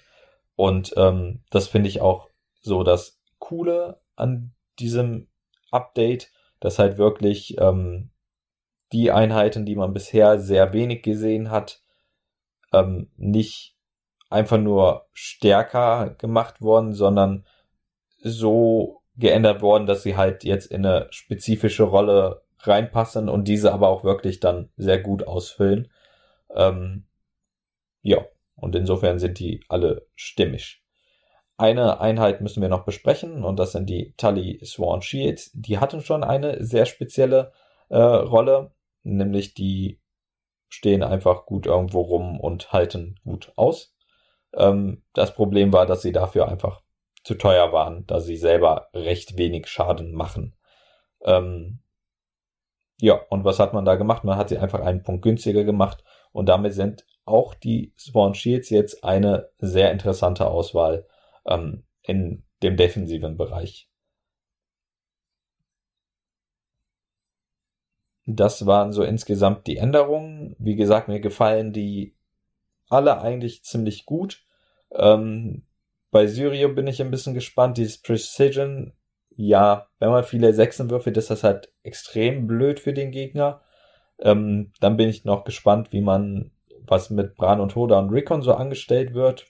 Und 0.56 0.94
ähm, 0.98 1.44
das 1.50 1.68
finde 1.68 1.90
ich 1.90 2.00
auch 2.00 2.30
so 2.62 2.84
das 2.84 3.20
Coole 3.40 4.02
an 4.16 4.54
diesem 4.80 5.30
Update, 5.72 6.32
dass 6.60 6.80
halt 6.80 6.98
wirklich 6.98 7.58
ähm, 7.60 8.12
die 8.92 9.12
Einheiten, 9.12 9.66
die 9.66 9.76
man 9.76 9.94
bisher 9.94 10.40
sehr 10.40 10.74
wenig 10.74 11.04
gesehen 11.04 11.52
hat, 11.52 11.82
ähm, 12.74 13.10
nicht 13.18 13.76
einfach 14.30 14.58
nur 14.58 15.08
stärker 15.14 16.16
gemacht 16.18 16.62
worden, 16.62 16.94
sondern 16.94 17.46
so 18.18 19.02
geändert 19.18 19.62
worden, 19.62 19.86
dass 19.86 20.04
sie 20.04 20.18
halt 20.18 20.44
jetzt 20.44 20.72
in 20.72 20.86
eine 20.86 21.08
spezifische 21.12 21.84
Rolle 21.84 22.44
reinpassen 22.60 23.30
und 23.30 23.48
diese 23.48 23.72
aber 23.72 23.90
auch 23.90 24.04
wirklich 24.04 24.40
dann 24.40 24.70
sehr 24.78 25.00
gut 25.00 25.28
ausfüllen. 25.28 25.90
Ähm, 26.54 27.06
ja, 28.02 28.26
und 28.56 28.76
insofern 28.76 29.20
sind 29.20 29.40
die 29.40 29.64
alle 29.70 30.08
stimmig. 30.16 30.84
Eine 31.58 32.02
Einheit 32.02 32.42
müssen 32.42 32.62
wir 32.62 32.70
noch 32.70 32.84
besprechen 32.84 33.44
und 33.44 33.58
das 33.58 33.72
sind 33.72 33.90
die 33.90 34.14
Tully 34.18 34.60
Sworn 34.66 35.02
Shields. 35.02 35.52
Die 35.54 35.78
hatten 35.80 36.02
schon 36.02 36.24
eine 36.24 36.64
sehr 36.64 36.86
spezielle 36.86 37.54
äh, 37.90 37.98
Rolle, 37.98 38.72
nämlich 39.06 39.54
die 39.54 40.02
stehen 40.70 41.04
einfach 41.04 41.46
gut 41.46 41.66
irgendwo 41.66 42.02
rum 42.02 42.40
und 42.40 42.74
halten 42.74 43.20
gut 43.24 43.54
aus. 43.56 43.96
Ähm, 44.54 45.04
das 45.14 45.34
Problem 45.34 45.72
war, 45.72 45.86
dass 45.86 46.02
sie 46.02 46.12
dafür 46.12 46.48
einfach 46.48 46.82
zu 47.24 47.36
teuer 47.36 47.72
waren, 47.72 48.06
da 48.08 48.20
sie 48.20 48.38
selber 48.38 48.90
recht 48.94 49.38
wenig 49.38 49.68
Schaden 49.68 50.14
machen. 50.14 50.56
Ähm, 51.24 51.80
ja, 53.00 53.20
und 53.30 53.44
was 53.44 53.60
hat 53.60 53.74
man 53.74 53.86
da 53.86 53.96
gemacht? 53.96 54.24
Man 54.24 54.38
hat 54.38 54.50
sie 54.50 54.58
einfach 54.58 54.80
einen 54.80 55.04
Punkt 55.04 55.24
günstiger 55.24 55.64
gemacht 55.64 56.04
und 56.32 56.48
damit 56.48 56.74
sind 56.74 57.06
auch 57.26 57.54
die 57.54 57.94
Spawn 57.98 58.36
Shields 58.36 58.70
jetzt 58.70 59.04
eine 59.04 59.50
sehr 59.58 59.92
interessante 59.92 60.48
Auswahl 60.48 61.08
ähm, 61.46 61.86
in 62.04 62.44
dem 62.64 62.78
defensiven 62.78 63.38
Bereich. 63.38 63.90
Das 68.26 68.66
waren 68.66 68.92
so 68.92 69.04
insgesamt 69.04 69.68
die 69.68 69.78
Änderungen. 69.78 70.56
Wie 70.58 70.76
gesagt, 70.76 71.08
mir 71.08 71.20
gefallen 71.20 71.74
die 71.74 72.16
alle 72.90 73.22
eigentlich 73.22 73.64
ziemlich 73.64 74.06
gut. 74.06 74.44
Ähm, 74.92 75.64
bei 76.12 76.28
Syrio 76.28 76.74
bin 76.74 76.88
ich 76.88 77.02
ein 77.02 77.12
bisschen 77.12 77.34
gespannt. 77.34 77.78
Dieses 77.78 78.02
Precision, 78.02 78.94
ja, 79.36 79.88
wenn 80.00 80.10
man 80.10 80.24
viele 80.24 80.54
Sechsen 80.54 80.90
würfelt, 80.90 81.18
ist 81.18 81.30
das 81.30 81.44
halt 81.44 81.72
extrem 81.84 82.48
blöd 82.48 82.80
für 82.80 82.94
den 82.94 83.12
Gegner. 83.12 83.62
Ähm, 84.20 84.72
dann 84.80 84.98
bin 84.98 85.10
ich 85.10 85.26
noch 85.26 85.44
gespannt, 85.44 85.92
wie 85.92 86.02
man, 86.02 86.52
was 86.88 87.10
mit 87.10 87.36
Bran 87.36 87.60
und 87.60 87.76
Hoda 87.76 88.00
und 88.00 88.12
Recon 88.12 88.42
so 88.42 88.54
angestellt 88.54 89.14
wird. 89.14 89.46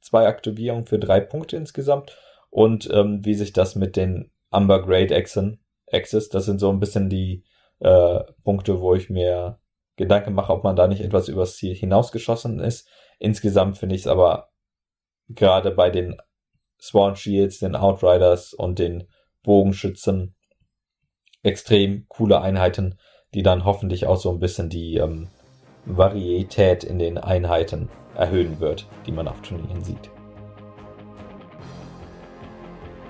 Zwei 0.00 0.26
Aktivierungen 0.26 0.86
für 0.86 0.98
drei 0.98 1.20
Punkte 1.20 1.56
insgesamt. 1.56 2.18
Und 2.50 2.90
ähm, 2.92 3.24
wie 3.24 3.34
sich 3.34 3.52
das 3.52 3.76
mit 3.76 3.96
den 3.96 4.30
Amber 4.50 4.84
Grade 4.84 5.16
Axen, 5.16 5.60
Axis, 5.90 6.28
das 6.28 6.44
sind 6.44 6.58
so 6.58 6.70
ein 6.70 6.80
bisschen 6.80 7.08
die 7.08 7.44
äh, 7.82 8.20
Punkte, 8.44 8.80
wo 8.80 8.94
ich 8.94 9.10
mir 9.10 9.58
Gedanken 9.96 10.34
mache, 10.34 10.52
ob 10.52 10.64
man 10.64 10.76
da 10.76 10.86
nicht 10.86 11.02
etwas 11.02 11.28
übers 11.28 11.56
Ziel 11.56 11.74
hinausgeschossen 11.74 12.60
ist. 12.60 12.88
Insgesamt 13.18 13.78
finde 13.78 13.94
ich 13.94 14.02
es 14.02 14.06
aber 14.06 14.50
gerade 15.28 15.70
bei 15.70 15.90
den 15.90 16.16
Swan 16.80 17.16
Shields, 17.16 17.58
den 17.58 17.76
Outriders 17.76 18.54
und 18.54 18.78
den 18.78 19.08
Bogenschützen 19.42 20.34
extrem 21.42 22.06
coole 22.08 22.40
Einheiten, 22.40 22.98
die 23.34 23.42
dann 23.42 23.64
hoffentlich 23.64 24.06
auch 24.06 24.16
so 24.16 24.30
ein 24.30 24.38
bisschen 24.38 24.68
die 24.68 24.96
ähm, 24.96 25.28
Varietät 25.84 26.84
in 26.84 26.98
den 26.98 27.18
Einheiten 27.18 27.88
erhöhen 28.14 28.60
wird, 28.60 28.86
die 29.06 29.12
man 29.12 29.26
auf 29.26 29.40
Turnieren 29.42 29.82
sieht. 29.82 30.10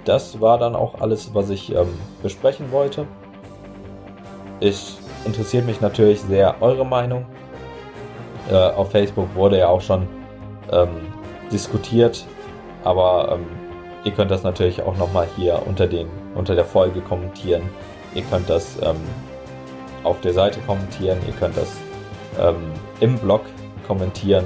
Das 0.04 0.40
war 0.40 0.58
dann 0.58 0.74
auch 0.74 1.00
alles, 1.00 1.34
was 1.34 1.50
ich 1.50 1.74
ähm, 1.74 1.98
besprechen 2.22 2.72
wollte. 2.72 3.06
Es 4.62 4.96
interessiert 5.24 5.66
mich 5.66 5.80
natürlich 5.80 6.20
sehr 6.20 6.54
eure 6.62 6.86
Meinung. 6.86 7.26
Äh, 8.48 8.54
auf 8.54 8.92
Facebook 8.92 9.34
wurde 9.34 9.58
ja 9.58 9.66
auch 9.66 9.80
schon 9.80 10.06
ähm, 10.70 11.12
diskutiert, 11.50 12.24
aber 12.84 13.32
ähm, 13.32 13.46
ihr 14.04 14.12
könnt 14.12 14.30
das 14.30 14.44
natürlich 14.44 14.80
auch 14.80 14.96
nochmal 14.96 15.26
hier 15.36 15.60
unter, 15.66 15.88
den, 15.88 16.06
unter 16.36 16.54
der 16.54 16.64
Folge 16.64 17.00
kommentieren. 17.00 17.62
Ihr 18.14 18.22
könnt 18.22 18.48
das 18.48 18.78
ähm, 18.82 19.00
auf 20.04 20.20
der 20.20 20.32
Seite 20.32 20.60
kommentieren, 20.60 21.18
ihr 21.26 21.34
könnt 21.34 21.56
das 21.56 21.76
ähm, 22.40 22.72
im 23.00 23.18
Blog 23.18 23.42
kommentieren. 23.86 24.44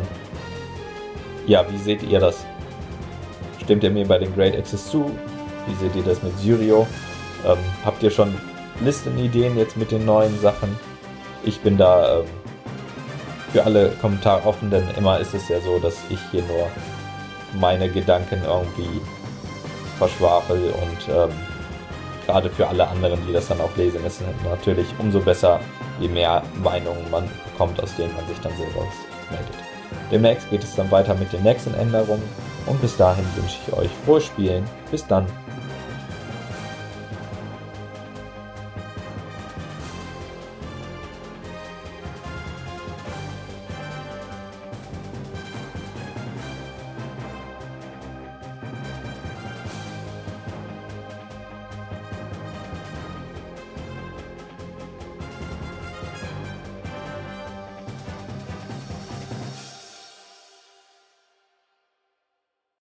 Ja, 1.46 1.64
wie 1.70 1.78
seht 1.78 2.02
ihr 2.02 2.20
das? 2.20 2.46
Stimmt 3.62 3.84
ihr 3.84 3.90
mir 3.90 4.06
bei 4.06 4.18
den 4.18 4.34
Great 4.34 4.56
Access 4.56 4.90
zu? 4.90 5.10
Wie 5.66 5.74
seht 5.74 5.94
ihr 5.94 6.04
das 6.04 6.22
mit 6.22 6.38
Syrio? 6.38 6.86
Ähm, 7.46 7.58
habt 7.84 8.02
ihr 8.02 8.10
schon 8.10 8.34
Listenideen 8.80 9.56
jetzt 9.56 9.76
mit 9.76 9.90
den 9.90 10.04
neuen 10.04 10.38
Sachen? 10.40 10.78
Ich 11.44 11.60
bin 11.60 11.76
da 11.76 12.20
ähm, 12.20 12.26
für 13.52 13.64
alle 13.64 13.90
Kommentare 14.00 14.46
offen, 14.46 14.70
denn 14.70 14.84
immer 14.96 15.18
ist 15.20 15.34
es 15.34 15.48
ja 15.48 15.60
so, 15.60 15.78
dass 15.78 15.96
ich 16.08 16.18
hier 16.30 16.42
nur 16.42 16.68
meine 17.60 17.88
Gedanken 17.88 18.42
irgendwie 18.44 19.00
verschwafel 19.98 20.72
und 20.82 21.14
ähm, 21.14 21.30
gerade 22.26 22.50
für 22.50 22.66
alle 22.68 22.86
anderen, 22.88 23.18
die 23.26 23.32
das 23.32 23.48
dann 23.48 23.60
auch 23.60 23.74
lesen, 23.76 24.04
ist 24.04 24.20
es 24.20 24.44
natürlich 24.44 24.88
umso 24.98 25.20
besser, 25.20 25.60
je 26.00 26.08
mehr 26.08 26.42
Meinungen 26.62 27.10
man 27.10 27.28
bekommt, 27.52 27.82
aus 27.82 27.94
denen 27.96 28.14
man 28.14 28.26
sich 28.26 28.38
dann 28.40 28.54
selber 28.56 28.86
meldet. 29.30 29.54
Demnächst 30.10 30.50
geht 30.50 30.62
es 30.62 30.74
dann 30.74 30.90
weiter 30.90 31.14
mit 31.14 31.32
den 31.32 31.42
nächsten 31.42 31.74
Änderungen 31.74 32.22
und 32.66 32.80
bis 32.80 32.96
dahin 32.96 33.24
wünsche 33.36 33.56
ich 33.66 33.72
euch 33.72 33.90
frohes 34.04 34.26
Spielen. 34.26 34.64
Bis 34.90 35.06
dann. 35.06 35.26